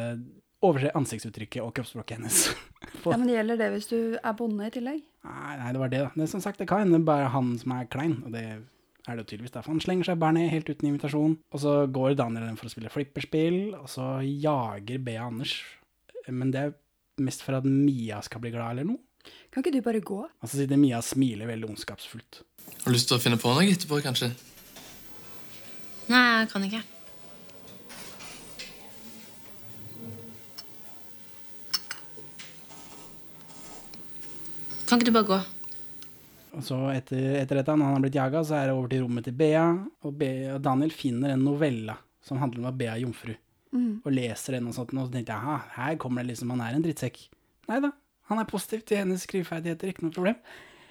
[0.62, 2.44] Overse ansiktsuttrykket og kroppsspråket hennes.
[3.02, 5.00] Ja, Men gjelder det hvis du er bonde i tillegg?
[5.26, 6.10] Nei, nei, det var det, da.
[6.14, 9.16] Det er som sagt, det kan hende bare han som er klein, og det er
[9.16, 9.74] det jo tydeligvis derfor.
[9.74, 12.74] Han slenger seg bare ned helt uten invitasjon, og så går Daniel inn for å
[12.74, 15.56] spille flipperspill, og så jager Bea Anders.
[16.28, 16.76] Men det er
[17.26, 19.02] mest for at Mia skal bli glad, eller noe.
[19.54, 20.20] Kan ikke du bare gå?
[20.26, 22.42] Og så sitter Mia og smiler veldig ondskapsfullt.
[22.84, 24.34] Har du lyst til å finne på noe etterpå, kanskje?
[26.12, 26.82] Nei, jeg kan ikke.
[34.92, 35.36] Kan ikke du bare gå?
[36.60, 39.06] Og så etter, etter dette, når han har blitt jaga, så er det over til
[39.06, 39.64] rommet til Bea,
[40.04, 43.38] og, Bea, og Daniel finner en novella som handler om at Bea er jomfru.
[43.72, 44.02] Mm.
[44.04, 46.64] og leser den og sånt, og så tenkte jeg, aha, her kommer det liksom, han
[46.66, 47.22] er en drittsekk.
[47.70, 47.94] Neida,
[48.28, 50.42] han er positiv til hennes skriveferdigheter, ikke noe problem.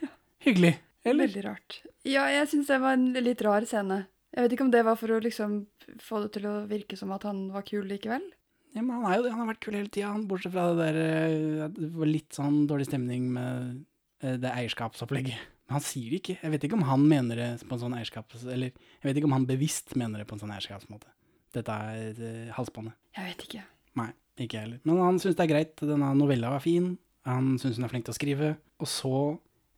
[0.46, 0.72] Hyggelig,
[1.04, 1.28] eller?
[1.28, 1.76] Veldig rart.
[2.08, 4.06] Ja, jeg syns det var en litt rar scene.
[4.32, 5.60] Jeg vet ikke om det var for å liksom
[6.00, 8.24] få det til å virke som at han var kul likevel.
[8.72, 10.86] Ja, men han er jo det, han har vært kul hele tida, bortsett fra det
[10.86, 13.80] der, eh, det var litt sånn dårlig stemning med
[14.20, 15.48] det eierskapsopplegget.
[15.70, 17.92] Men han sier det ikke, jeg vet ikke om han mener det på en sånn
[17.94, 21.12] eierskaps, eller jeg vet ikke om han bevisst mener det på en sånn eierskapsmåte.
[21.54, 22.96] Dette er det, halsbåndet.
[23.16, 23.62] Jeg vet ikke.
[24.00, 24.80] Nei, ikke jeg heller.
[24.86, 25.72] Men han syns det er greit.
[25.82, 26.92] Denne novella var fin.
[27.28, 28.50] Han syns hun er flink til å skrive.
[28.80, 29.14] Og så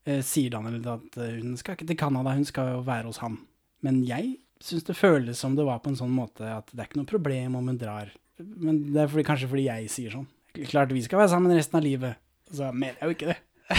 [0.09, 3.22] eh, sier Daniel at eh, hun skal ikke til Canada, hun skal jo være hos
[3.24, 3.38] han.
[3.84, 6.90] Men jeg syns det føles som det var på en sånn måte at det er
[6.90, 8.12] ikke noe problem om hun drar.
[8.40, 10.28] Men det er fordi, kanskje fordi jeg sier sånn.
[10.68, 12.20] Klart vi skal være sammen resten av livet.
[12.53, 13.40] Så mener jeg jo ikke det.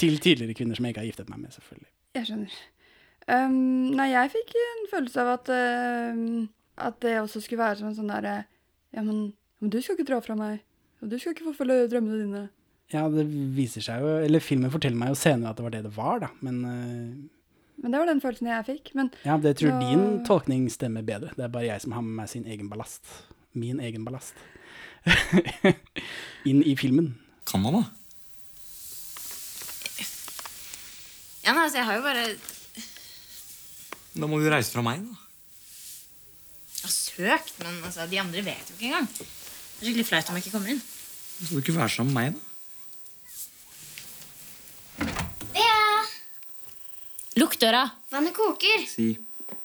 [0.00, 1.90] til tidligere kvinner som jeg ikke har giftet meg med, selvfølgelig.
[2.18, 2.56] Jeg skjønner.
[3.24, 3.54] Um,
[3.96, 6.42] nei, jeg fikk en følelse av at uh,
[6.90, 8.34] At det også skulle være som en sånn derre
[8.92, 9.30] Ja, men,
[9.62, 10.58] men du skal ikke dra fra meg.
[11.00, 12.42] Og du skal ikke forfølge drømmene dine.
[12.92, 13.24] Ja, det
[13.56, 16.20] viser seg jo Eller filmen forteller meg jo senere at det var det det var,
[16.26, 16.28] da.
[16.44, 17.16] Men uh,
[17.80, 18.92] Men det var den følelsen jeg fikk.
[19.00, 21.32] Men Ja, det tror så- din tolkning stemmer bedre.
[21.32, 23.08] Det er bare jeg som har med meg sin egen ballast.
[23.56, 24.36] Min egen ballast.
[26.44, 27.12] Inn i filmen.
[27.48, 27.84] Kan man, da?
[31.44, 32.22] Ja, nei, altså, jeg har jo bare
[34.14, 35.18] Da må du reise fra meg, da.
[36.78, 39.08] jeg har søkt, men altså, de andre vet jo ikke engang.
[39.12, 40.82] Det er skikkelig flaut om jeg ikke kommer inn.
[41.34, 42.50] Skal du ikke være sammen med meg, da?
[47.34, 47.82] Lukk døra.
[48.12, 48.84] Vannet koker.
[48.86, 49.18] Si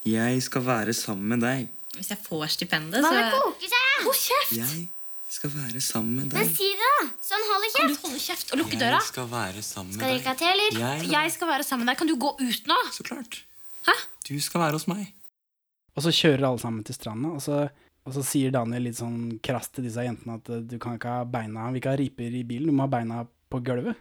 [0.03, 1.67] 'jeg skal være sammen med deg'.
[1.95, 4.05] Hvis jeg får stipendet, så Vannet koker, sa jeg.
[4.05, 4.51] Hold kjeft!
[4.57, 4.89] Jeg
[5.35, 6.39] skal være sammen med deg.
[6.39, 7.07] Men si det, da.
[7.21, 8.97] Så han holder Kan du holde kjeft og lukke døra?
[8.99, 10.41] Jeg skal være sammen med Skal dere ikke ha deg.
[10.41, 10.79] te, eller?
[10.81, 11.99] Jeg, Jeg skal være sammen med deg.
[12.01, 12.79] Kan du gå ut nå?
[12.95, 13.43] Så klart.
[13.85, 13.95] Hæ?
[14.29, 15.13] Du skal være hos meg.
[15.95, 17.61] Og så kjører alle sammen til stranda, og så,
[18.07, 21.09] og så sier Daniel litt sånn krast til disse jentene at eh, du kan ikke
[21.11, 23.97] ha beina Han vil ikke ha riper i bilen, du må ha beina på gulvet.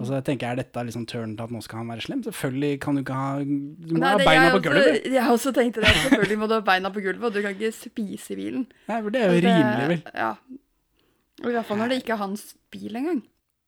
[0.00, 2.22] Og så tenker jeg, er dette liksom turn til at nå skal han være slem?
[2.24, 5.10] Selvfølgelig kan du ikke ha Du må Nei, ha beina jeg på også- gulvet.
[5.12, 5.90] Jeg også tenkte det.
[6.06, 8.64] Selvfølgelig må du ha beina på gulvet, og du kan ikke spise i bilen.
[8.88, 10.02] Nei, for det er jo rimelig, vel.
[10.16, 10.30] Ja.
[11.42, 13.20] I hvert fall når det ikke er hans bil engang.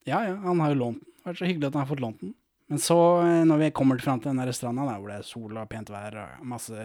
[0.06, 1.10] Ja, ja, han har jo lånt den.
[1.14, 2.34] Det har vært så hyggelig at han har fått lånt den.
[2.72, 5.26] Men så, eh, når vi kommer fram til den der stranda, der hvor det er
[5.28, 6.76] sol og pent vær og masse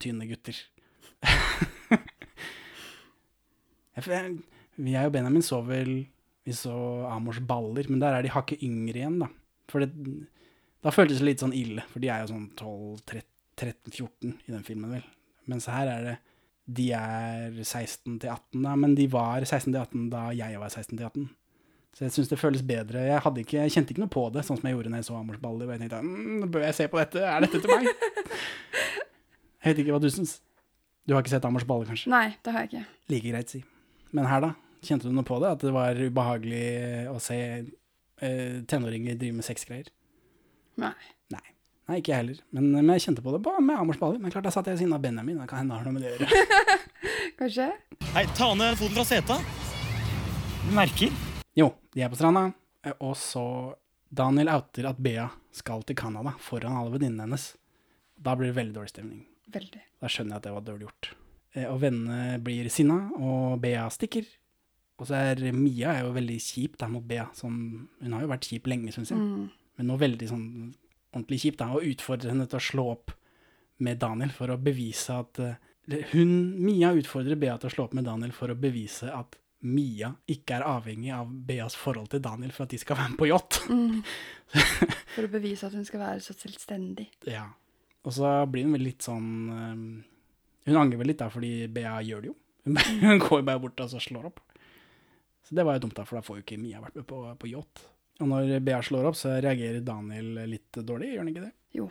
[0.00, 0.56] tynne gutter
[4.80, 5.90] Vi er jo Benjamin så vel
[6.46, 6.72] Vi så
[7.10, 9.28] Amors baller, men der er de hakket yngre igjen, da.
[9.68, 9.90] For det,
[10.80, 14.94] da føltes det litt sånn ille, for de er jo sånn 12-13-14 i den filmen,
[14.96, 15.04] vel.
[15.52, 16.16] Mens her er det
[16.70, 20.70] De er 16 til 18, da, men de var 16 til 18 da jeg var
[20.70, 21.28] 16 til 18.
[21.96, 23.02] Så jeg syns det føles bedre.
[23.02, 25.16] Jeg, ikke, jeg kjente ikke noe på det, sånn som jeg gjorde når jeg så
[25.18, 25.66] Amors baller.
[25.66, 27.24] Og jeg tenkte mm, bør jeg se på dette?
[27.26, 27.90] Er dette til meg?
[29.60, 30.38] Jeg vet ikke hva du syns.
[31.04, 32.08] Du har ikke sett Amors baller, kanskje?
[32.08, 32.84] Nei, det har jeg ikke.
[33.12, 33.58] Like greit, si.
[34.16, 34.54] Men her, da?
[34.80, 35.50] Kjente du noe på det?
[35.52, 36.62] At det var ubehagelig
[37.12, 39.90] å se eh, tenåringer drive med sexgreier?
[40.80, 40.94] Nei.
[41.90, 41.98] Nei.
[41.98, 42.40] Ikke jeg heller.
[42.54, 44.20] Men, men jeg kjente på det på, med Amors baller.
[44.22, 45.40] Men klart, da satt jeg ved siden av Benjamin.
[45.42, 46.78] Det kan hende det har noe med det å gjøre.
[47.40, 47.66] Kanskje?
[48.14, 49.38] Hei, ta ned foten fra seta.
[50.68, 51.14] Du merker.
[51.58, 52.44] Jo, de er på stranda,
[52.86, 53.42] eh, og så
[54.06, 57.48] Daniel outer at Bea skal til Canada foran alle venninnene hennes.
[58.20, 59.24] Da blir det veldig dårlig stemning.
[59.50, 59.82] Veldig.
[59.98, 61.10] Da skjønner jeg at det var dårlig gjort.
[61.56, 64.28] Eh, Og vennene blir sinna, og Bea stikker.
[65.00, 67.26] Og så er Mia er jo veldig kjip der mot Bea.
[67.34, 67.56] Som,
[67.98, 69.18] hun har jo vært kjip lenge, syns jeg.
[69.18, 69.48] Mm.
[69.80, 70.46] Men nå veldig sånn
[71.14, 71.70] ordentlig kjipt da.
[71.74, 73.14] Og utfordrer henne til å slå opp
[73.80, 75.58] med Daniel for å bevise at eh,
[76.12, 76.32] hun,
[76.62, 80.56] Mia utfordrer Bea til å slå opp med Daniel for å bevise at Mia ikke
[80.56, 83.58] er avhengig av Beas forhold til Daniel for at de skal være med på yacht.
[83.68, 83.98] Mm.
[85.14, 87.10] For å bevise at hun skal være så selvstendig.
[87.36, 87.48] Ja.
[88.00, 89.80] Og så blir hun vel litt sånn um,
[90.64, 92.36] Hun angrer vel litt da, fordi Bea gjør det jo.
[93.02, 94.40] Hun, går bare bort og så slår opp.
[95.44, 97.20] Så det var jo dumt, da, for da får jo ikke Mia vært med på,
[97.40, 97.84] på yacht.
[98.20, 101.52] Og når Bea slår opp, så reagerer Daniel litt dårlig, gjør han ikke det?
[101.76, 101.88] Jo.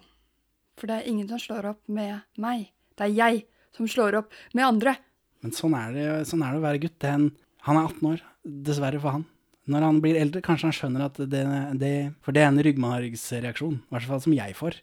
[0.80, 2.69] For det er ingen som slår opp med meg.
[2.95, 3.43] Det er jeg
[3.75, 4.95] som slår opp med andre.
[5.43, 7.03] Men sånn er det, sånn er det å være gutt.
[7.07, 7.30] Er
[7.67, 8.23] han er 18 år,
[8.69, 9.25] dessverre for han.
[9.69, 11.43] Når han blir eldre, kanskje han skjønner at det,
[11.77, 11.93] det
[12.25, 14.80] For det er en ryggmargsreaksjon, i hvert fall som jeg får.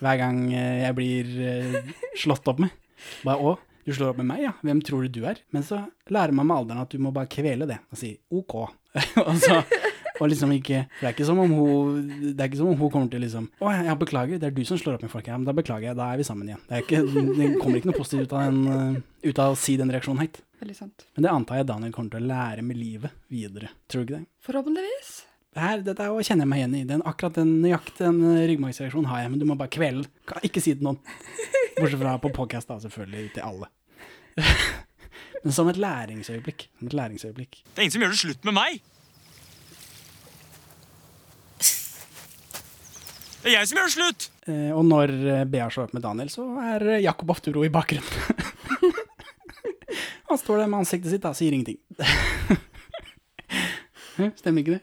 [0.00, 2.74] Hver gang eh, jeg blir eh, slått opp med.
[3.24, 4.52] Bare, å, du slår opp med meg, ja.
[4.66, 5.40] Hvem tror du du er?
[5.54, 8.56] Men så lærer man med alderen at du må bare kvele det og si OK.
[9.24, 9.62] og, så,
[10.20, 12.76] og liksom ikke For det er ikke som om hun Det er ikke som om
[12.78, 15.30] hun kommer til liksom Å, jeg beklager, det er du som slår opp med folk.
[15.30, 16.60] Ja, men da beklager jeg, da er vi sammen igjen.
[16.68, 17.00] Det, er ikke,
[17.38, 20.22] det kommer ikke noe positivt ut av, den, eh, ut av å si den reaksjonen
[20.24, 20.42] høyt.
[20.60, 21.06] Veldig sant.
[21.16, 23.72] Men det antar jeg Daniel kommer til å lære med livet videre.
[23.88, 24.28] Tror du ikke det?
[24.44, 25.12] Forhåpentligvis.
[25.50, 26.84] Det her, dette er å kjenne jeg meg igjen i.
[26.86, 30.44] Den, akkurat den nøyaktig den eh, ryggmargsreaksjonen har jeg, men du må bare kvele den.
[30.46, 31.00] Ikke si det til noen.
[31.80, 33.70] Bortsett fra på podcast, da, selvfølgelig, til alle.
[35.42, 36.68] men som et læringsøyeblikk.
[36.78, 37.62] Som et læringsøyeblikk.
[37.64, 38.84] Det er ingen som gjør det slutt med meg.
[43.40, 44.24] Det er jeg som gjør det slutt.
[44.50, 47.70] Eh, og når eh, Bea slår opp med Daniel, så er eh, Jakob Afturo i
[47.72, 48.10] bakgrunnen.
[50.30, 51.80] Han står der med ansiktet sitt, og sier ingenting.
[54.40, 54.82] Stemmer ikke det?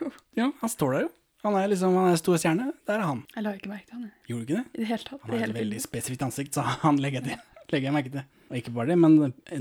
[0.00, 0.06] Jo.
[0.34, 1.10] Ja, han står der jo.
[1.44, 2.66] Han er liksom, han er stor stjerne.
[2.88, 3.20] Der er han.
[3.36, 4.04] Jeg la ikke merke til han.
[4.08, 4.14] jeg.
[4.30, 4.64] Gjorde du ikke det?
[4.64, 5.20] I det hele tatt.
[5.22, 7.42] Han har et veldig spesifikt ansikt, så han legger jeg, til,
[7.72, 8.24] legger jeg merke til.
[8.50, 9.14] Og ikke bare det, men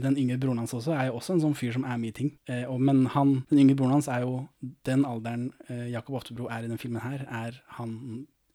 [0.04, 2.34] den yngre broren hans også er jo også en sånn fyr som er mye ting.
[2.52, 4.36] Eh, og, men han, den yngre broren hans er jo
[4.88, 7.96] den alderen eh, Jakob Oftebro er i den filmen her, er han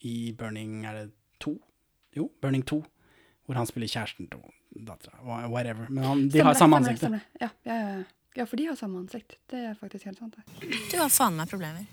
[0.05, 1.09] i Burning Er det
[1.43, 1.57] to?
[2.15, 2.79] Jo, Burning 2.
[3.45, 5.17] Hvor han spiller kjæresten til dattera.
[5.49, 5.89] Whatever.
[5.89, 7.01] Men han, de har samme ansikt.
[7.01, 7.25] stemmer.
[7.41, 8.03] Ja, ja, ja, ja.
[8.37, 9.37] ja, for de har samme ansikt.
[9.49, 10.37] Det er faktisk helt sant.
[10.37, 10.69] det.
[10.91, 11.87] Du har faen meg problemer.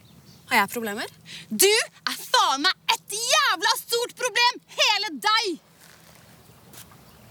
[0.51, 1.15] Har jeg problemer?
[1.51, 4.61] Du er faen meg et jævla stort problem!
[4.79, 5.57] Hele deg!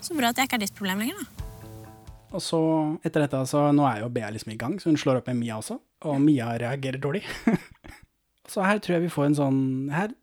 [0.05, 1.45] Så bra at jeg ikke er ditt problem lenger, da.
[2.35, 2.59] Og så,
[3.05, 5.39] etter dette, så nå er jo Bea liksom i gang, så hun slår opp med
[5.39, 5.79] Mia også.
[6.05, 7.23] Og Mia reagerer dårlig.
[8.51, 10.13] så her tror jeg vi får en sånn her,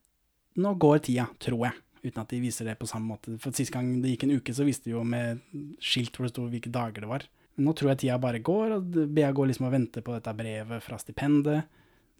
[0.61, 1.79] Nå går tida, tror jeg.
[2.03, 3.39] Uten at de viser det på samme måte.
[3.41, 5.41] For Sist gang det gikk en uke, så viste de jo med
[5.81, 7.25] skilt hvor det sto hvilke dager det var.
[7.65, 10.85] Nå tror jeg tida bare går, og Bea går liksom og venter på dette brevet
[10.85, 11.65] fra stipendet.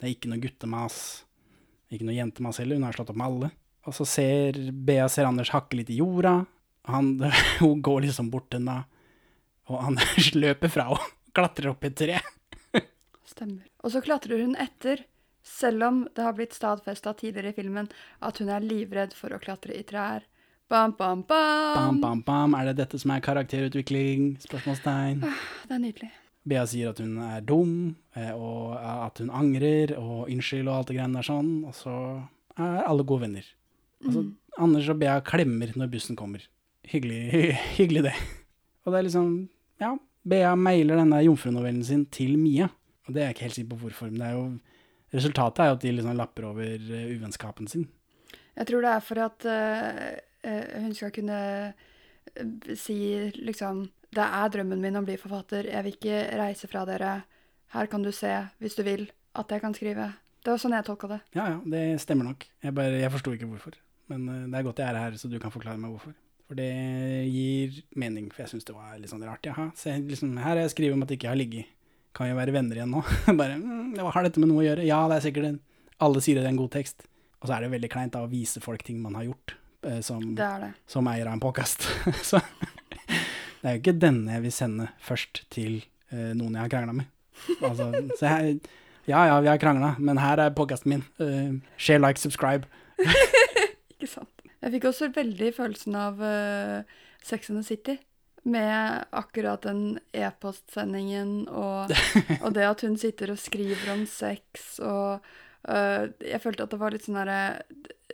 [0.01, 0.97] Det er ikke noe guttemas.
[1.93, 3.51] Ikke noe jentemas heller, hun har slått opp med alle.
[3.85, 6.39] Og så ser Bea ser Anders hakke litt i jorda.
[6.91, 7.13] Han,
[7.61, 8.83] hun går liksom bort til henne,
[9.71, 9.99] og han
[10.43, 12.17] løper fra henne klatrer opp i et tre.
[13.25, 13.63] Stemmer.
[13.81, 14.99] Og så klatrer hun etter,
[15.43, 17.87] selv om det har blitt stadfesta tidligere i filmen
[18.23, 20.27] at hun er livredd for å klatre i trær.
[20.69, 21.73] Bam, bam, bam.
[21.73, 22.53] Bam, bam, bam.
[22.59, 24.35] Er det dette som er karakterutvikling?
[24.45, 25.25] Spørsmålstegn.
[25.25, 26.11] Det er nydelig.
[26.47, 27.73] Bea sier at hun er dum,
[28.19, 31.93] eh, og at hun angrer, og unnskyld og alt det greiene der sånn, og så
[32.59, 33.49] er alle gode venner.
[34.05, 34.33] Altså, Mm.
[34.61, 36.43] Anders og Bea klemmer når bussen kommer.
[36.91, 38.15] Hyggelig, hyggelig det.
[38.83, 39.31] Og det er liksom,
[39.81, 42.69] ja, Bea mailer denne jomfrunovellen sin til Mia,
[43.07, 44.45] og det er jeg ikke helt sikker på hvorfor, men det er jo,
[45.15, 46.63] resultatet er jo at de liksom lapper over
[46.99, 47.89] eh, uvennskapen sin.
[48.53, 51.39] Jeg tror det er for at eh, hun skal kunne
[52.79, 52.95] si
[53.39, 55.65] liksom Det er drømmen min å bli forfatter.
[55.71, 57.13] Jeg vil ikke reise fra dere.
[57.73, 58.29] Her kan du se,
[58.61, 60.05] hvis du vil, at jeg kan skrive.
[60.45, 61.17] Det var sånn jeg tolka det.
[61.33, 62.45] Ja, ja, det stemmer nok.
[62.61, 63.79] Jeg, bare, jeg forsto ikke hvorfor.
[64.13, 66.13] Men det er godt jeg er her, så du kan forklare meg hvorfor.
[66.53, 69.41] For det gir mening, for jeg syns det var litt sånn rart.
[69.47, 71.71] Jaha, se, liksom, her har jeg skrevet om at jeg ikke har ligget.
[72.13, 73.01] Kan vi være venner igjen nå?
[73.39, 74.85] Bare, mm, har dette med noe å gjøre?
[74.85, 75.57] Ja, det er sikkert en
[76.05, 77.07] Alle sier det er en god tekst.
[77.41, 79.55] Og så er det veldig kleint da, å vise folk ting man har gjort,
[79.89, 80.71] eh, som, Det er det.
[80.93, 81.89] som eier av en påkast.
[82.29, 82.43] så
[83.01, 85.79] det er jo ikke denne jeg vil sende først til
[86.13, 87.09] eh, noen jeg har krangla med.
[87.65, 88.59] Altså, så jeg,
[89.09, 91.07] ja ja, vi har krangla, men her er podkasten min.
[91.17, 92.69] Eh, share, like, subscribe.
[94.63, 97.97] Jeg fikk også veldig følelsen av uh, Sex and the City.
[98.43, 101.91] med akkurat den e-postsendingen og,
[102.43, 105.23] og det at hun sitter og skriver om sex og
[105.69, 107.63] uh, Jeg følte at det var litt sånn herre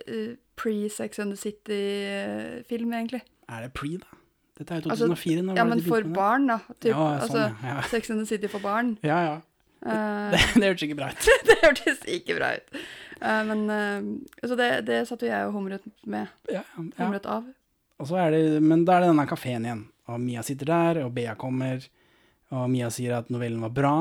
[0.06, 3.22] uh, pre-Sex and the City-film, egentlig.
[3.48, 4.18] Er det pre, da?
[4.60, 5.38] Dette er jo Altså, 2004.
[5.40, 6.58] Altså, ja, men for barn, da.
[6.76, 7.86] Typ, Ja, sånn, altså, ja, ja.
[7.88, 8.98] Sex and the City for barn.
[9.06, 9.38] Ja, ja.
[9.80, 9.96] Det,
[10.36, 11.30] Det, det hørtes ikke bra ut.
[11.48, 12.82] det hørtes ikke bra ut.
[13.20, 16.30] Eh, men uh, Så det, det satt jo jeg og humret med.
[16.52, 17.48] Ja, Humret av.
[18.00, 19.86] Det, men da er det denne kafeen igjen.
[20.08, 21.84] Og Mia sitter der, og Bea kommer.
[22.50, 23.96] Og Mia sier at novellen var bra.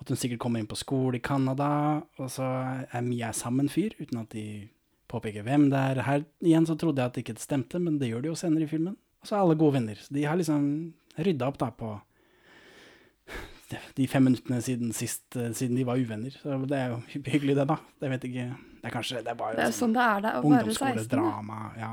[0.00, 2.02] At hun sikkert kommer inn på skole i Canada.
[2.20, 2.46] Og så
[2.84, 4.68] er Mia sammen fyr, uten at de
[5.10, 6.02] påpeker hvem det er.
[6.06, 8.68] Her igjen så trodde jeg at det ikke stemte, men det gjør de jo senere
[8.68, 8.94] i filmen.
[9.20, 9.98] Og så er alle gode venner.
[10.00, 10.68] Så de har liksom
[11.20, 11.96] rydda opp da på
[13.96, 16.34] de fem minuttene siden sist, eh, siden de var uvenner.
[16.42, 17.78] Så det er jo hyggelig det, da.
[18.00, 18.46] Det vet ikke
[18.80, 21.08] Det er kanskje Det er bare Det er sånn det er det å være 16.
[21.16, 21.60] da.
[21.78, 21.90] Ja.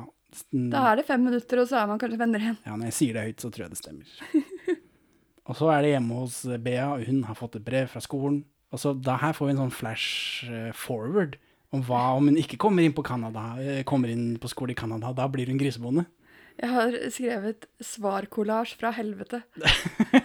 [0.51, 2.59] Da er det fem minutter, og så er man kanskje venner igjen.
[2.65, 4.78] Ja, når jeg sier det høyt, så tror jeg det stemmer.
[5.47, 8.41] og så er det hjemme hos Bea, og hun har fått et brev fra skolen.
[8.75, 11.38] Og så da her får vi en sånn flash eh, forward
[11.75, 14.80] om hva om hun ikke kommer inn på Canada, eh, kommer inn på skole i
[14.80, 15.13] Canada.
[15.15, 16.05] Da blir hun grisebonde.
[16.57, 19.43] Jeg har skrevet svarkollasj fra helvete.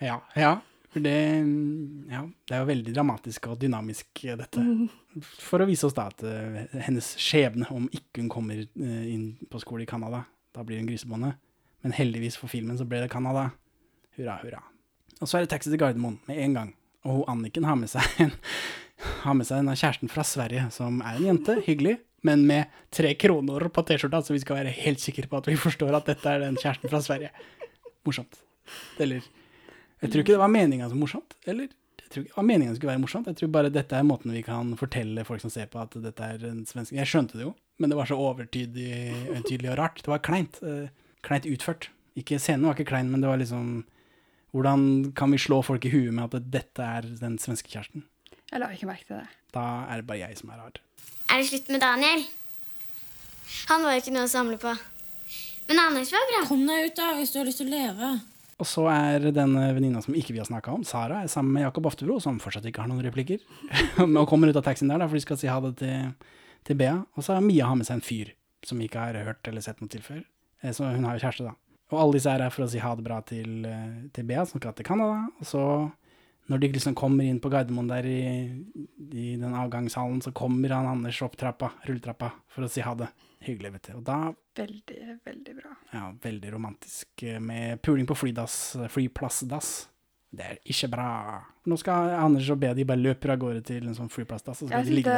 [0.00, 0.58] Ja, ja.
[0.92, 1.10] Det,
[2.10, 4.64] ja, det er jo veldig dramatisk og dynamisk, eh, dette.
[5.48, 9.28] For å vise oss da at eh, hennes skjebne, om ikke hun kommer eh, inn
[9.50, 10.24] på skole i Canada,
[10.56, 11.36] da blir hun grisebonde.
[11.84, 13.46] Men heldigvis for filmen så ble det Canada.
[14.18, 14.64] Hurra, hurra.
[15.20, 16.74] Og så er det taxi til Gardermoen med en gang.
[17.06, 18.34] Og hun Anniken har med seg en
[19.22, 21.96] har med seg denne kjæresten fra Sverige, som er en jente, hyggelig,
[22.26, 25.56] men med tre kroner på T-skjorta, så vi skal være helt sikre på at vi
[25.56, 27.30] forstår at dette er den kjæresten fra Sverige.
[28.04, 28.42] Morsomt.
[29.00, 29.24] Eller
[30.00, 31.36] Jeg tror ikke det var meninga som morsomt.
[31.46, 33.28] Eller jeg tror ikke det var meningen det skulle være morsomt.
[33.30, 36.26] Jeg tror bare dette er måten vi kan fortelle folk som ser på at dette
[36.26, 40.00] er en svensk Jeg skjønte det jo, men det var så overtydelig tydelig og rart.
[40.02, 40.58] Det var kleint.
[40.66, 40.88] eh,
[41.22, 41.90] kleint utført.
[42.18, 43.84] Ikke Scenen var ikke klein, men det var liksom
[44.50, 48.02] Hvordan kan vi slå folk i huet med at dette er den svenske kjæresten?
[48.50, 49.28] Jeg la ikke merke til det.
[49.54, 50.80] Da er det bare jeg som er rar.
[51.30, 52.24] Er det slutt med Daniel?
[53.70, 54.72] Han var ikke noe å samle på.
[55.68, 56.42] Men Anders var bra.
[56.48, 58.10] Kom deg ut, da, hvis du har lyst til å leve.
[58.60, 61.64] Og så er denne venninna som ikke vi har snakka om, Sara, er sammen med
[61.64, 63.40] Jakob Oftebro, som fortsatt ikke har noen replikker.
[64.04, 66.10] og kommer ut av taxien der, da, for de skal si ha det til,
[66.68, 66.98] til Bea.
[67.16, 68.34] Og så har Mia har med seg en fyr
[68.68, 70.20] som vi ikke har hørt eller sett noe til før.
[70.60, 71.56] Eh, Så hun har jo kjæreste, da.
[71.90, 74.44] Og alle disse her er for å si ha det bra til, eh, til Bea,
[74.46, 75.24] som skal til Canada.
[75.40, 75.64] Og så,
[76.52, 78.20] når de liksom kommer inn på Gardermoen der i,
[79.16, 83.08] i den avgangshallen, så kommer han Anders opp trappa, rulletrappa, for å si ha det.
[83.46, 83.92] Hyggelig, vet du.
[83.98, 84.18] Og da
[84.60, 85.76] Veldig, veldig bra.
[85.94, 89.88] ja, veldig romantisk eh, med puling på flydass, flyplassdass.
[90.30, 91.06] Det er ikke bra.
[91.66, 94.86] Nå skal Anders og Bedi bare løper av gårde til en sånn flyplassdass, så Jeg
[94.86, 95.08] de syns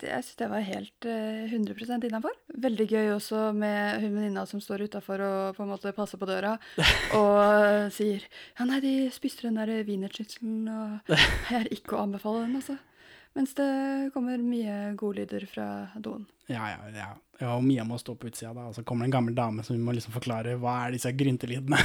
[0.00, 2.34] det, det var helt eh, 100% innafor.
[2.64, 6.26] Veldig gøy også med hun venninna som står utafor og på en måte passer på
[6.26, 6.56] døra
[7.20, 12.04] og eh, sier ja, nei, de spiste den der wienerschnitzelen, og jeg er ikke å
[12.08, 12.80] anbefale den, altså.
[13.38, 13.70] Mens det
[14.16, 16.26] kommer mye godlyder fra doen.
[16.50, 17.12] Ja, ja, ja.
[17.40, 19.64] Ja, og Mia må stå på utsida, da, og så kommer det en gammel dame
[19.64, 21.78] som må liksom forklare hva er disse gryntelydene.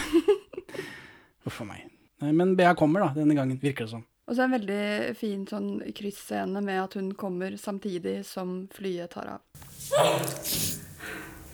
[1.47, 1.85] Uff a meg.
[2.19, 4.03] Nei, Men Bea kommer, da, denne gangen, virker det som.
[4.25, 8.65] Og så er det en veldig fin sånn krysscene med at hun kommer samtidig som
[8.73, 9.41] flyet tar av.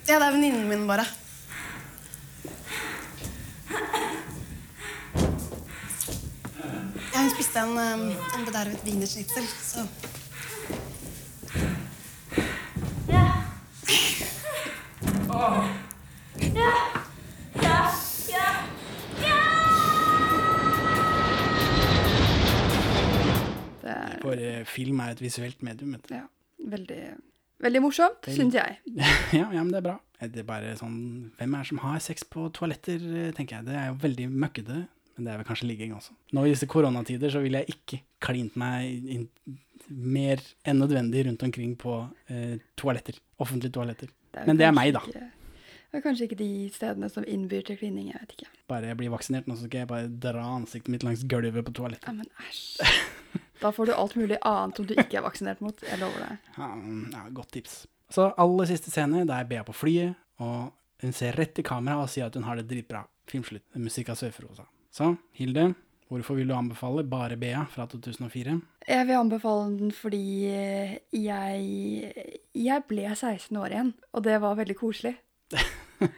[0.08, 1.04] Ja, det er venninnen min, bare.
[7.12, 9.86] Ja, hun spiste en, um, en bedervet wienerschnitzel, så
[13.06, 13.32] Det er
[24.22, 26.14] For eh, film er et visuelt medium, vet du.
[26.14, 26.26] ja,
[26.72, 27.00] veldig,
[27.64, 28.78] veldig morsomt, syns jeg.
[29.40, 29.96] ja, ja, men det er bra.
[30.22, 30.98] Det er bare sånn
[31.34, 33.66] Hvem er det som har sex på toaletter, eh, tenker jeg.
[33.70, 34.84] Det er jo veldig møkkete.
[35.16, 36.14] Men det er vel kanskje ligging også.
[36.32, 39.26] Nå i disse koronatider så vil jeg ikke klint meg inn
[39.92, 41.98] mer enn nødvendig rundt omkring på
[42.32, 43.18] eh, toaletter.
[43.42, 44.12] Offentlige toaletter.
[44.40, 45.00] Er Men det er meg, da.
[45.00, 45.30] ikke-
[45.92, 48.46] Det er kanskje ikke de stedene som innbyr til klining, jeg vet ikke.
[48.68, 51.72] Bare jeg blir vaksinert nå, så skal jeg bare dra ansiktet mitt langs gulvet på
[51.72, 52.06] toalettet.
[52.06, 52.80] Ja, men æsj.
[53.60, 55.78] Da får du alt mulig annet som du ikke er vaksinert mot.
[55.82, 56.38] Jeg lover deg.
[56.56, 56.70] Ja,
[57.12, 57.86] ja, godt tips.
[58.10, 60.72] Så aller siste scene, da er Bea på flyet, og
[61.02, 63.04] hun ser rett i kamera og sier at hun har det dritbra.
[63.28, 63.62] Filmslutt.
[63.76, 64.64] Musikk av Sør-Frosa.
[64.92, 65.74] Så, Hilde,
[66.12, 68.58] hvorfor vil du anbefale Bare Bea fra 2004?
[68.88, 72.12] Jeg vil anbefale den fordi jeg,
[72.54, 75.16] jeg ble 16 år igjen, og det var veldig koselig.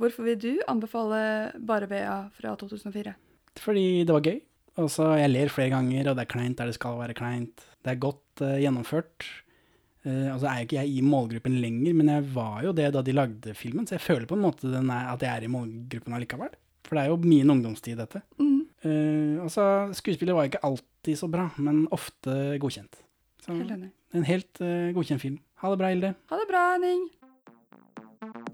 [0.00, 1.20] Hvorfor vil du anbefale
[1.66, 3.14] Bare Bea fra 2004?
[3.60, 4.40] Fordi det var gøy.
[4.80, 4.88] Og
[5.18, 7.64] Jeg ler flere ganger, og det er kleint der det skal være kleint.
[7.84, 9.26] Det er godt uh, gjennomført.
[10.06, 13.16] Uh, altså er ikke jeg i målgruppen lenger, men jeg var jo det da de
[13.16, 16.16] lagde filmen, så jeg føler på en måte den er, at jeg er i målgruppen
[16.16, 16.54] allikevel.
[16.86, 18.22] For det er jo min ungdomstid, dette.
[18.40, 18.49] Mm.
[18.84, 19.64] Eh, altså,
[19.96, 23.02] skuespillet var ikke alltid så bra, men ofte godkjent.
[23.40, 25.38] Så, Helt en helt uh, godkjent film.
[25.62, 26.14] Ha det bra, Hilde.
[26.30, 27.04] Ha det bra, Henning.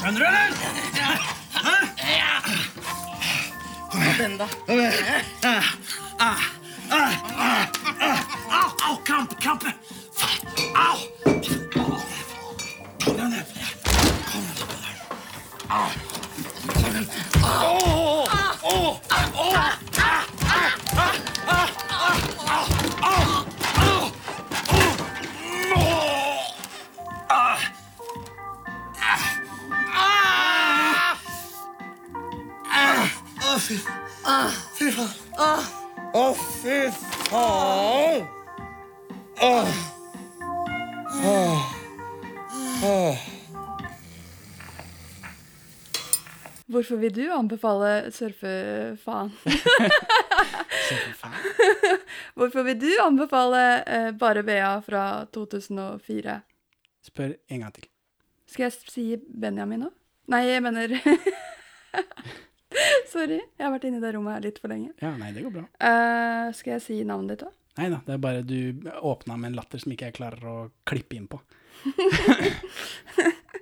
[0.00, 0.52] Skjønner du, eller?
[1.52, 1.74] Hæ?
[2.08, 2.40] Ja.
[4.18, 4.46] Den, da.
[8.50, 9.66] Au, au, krampe, krampe.
[10.74, 10.96] Au!
[13.04, 13.44] Kom deg ned.
[14.30, 14.96] Kom deg ned
[15.68, 15.76] Au.
[15.76, 15.88] Au.
[17.44, 18.28] Åh,
[18.62, 18.96] åh,
[19.34, 19.70] åh.
[33.70, 33.76] Å,
[34.74, 35.66] fy Fy faen.
[36.18, 36.78] Å, fy
[37.28, 38.24] faen.
[39.46, 39.68] Åh.
[41.30, 41.68] Åh.
[42.88, 43.20] Åh.
[46.70, 49.30] Hvorfor vil du anbefale surfefaen?
[52.34, 56.40] Hvorfor vil du anbefale eh, Bare Bea fra 2004?
[57.06, 57.86] Spør en gang til.
[58.50, 59.94] Skal jeg si Benjamin nå?
[60.30, 60.98] Nei, jeg mener
[63.12, 64.92] Sorry, jeg har vært inne i det rommet her litt for lenge.
[65.02, 65.64] Ja, nei, det går bra.
[65.82, 67.56] Uh, skal jeg si navnet ditt òg?
[67.80, 70.56] Nei da, det er bare du åpna med en latter som ikke jeg klarer å
[70.88, 71.38] klippe inn på.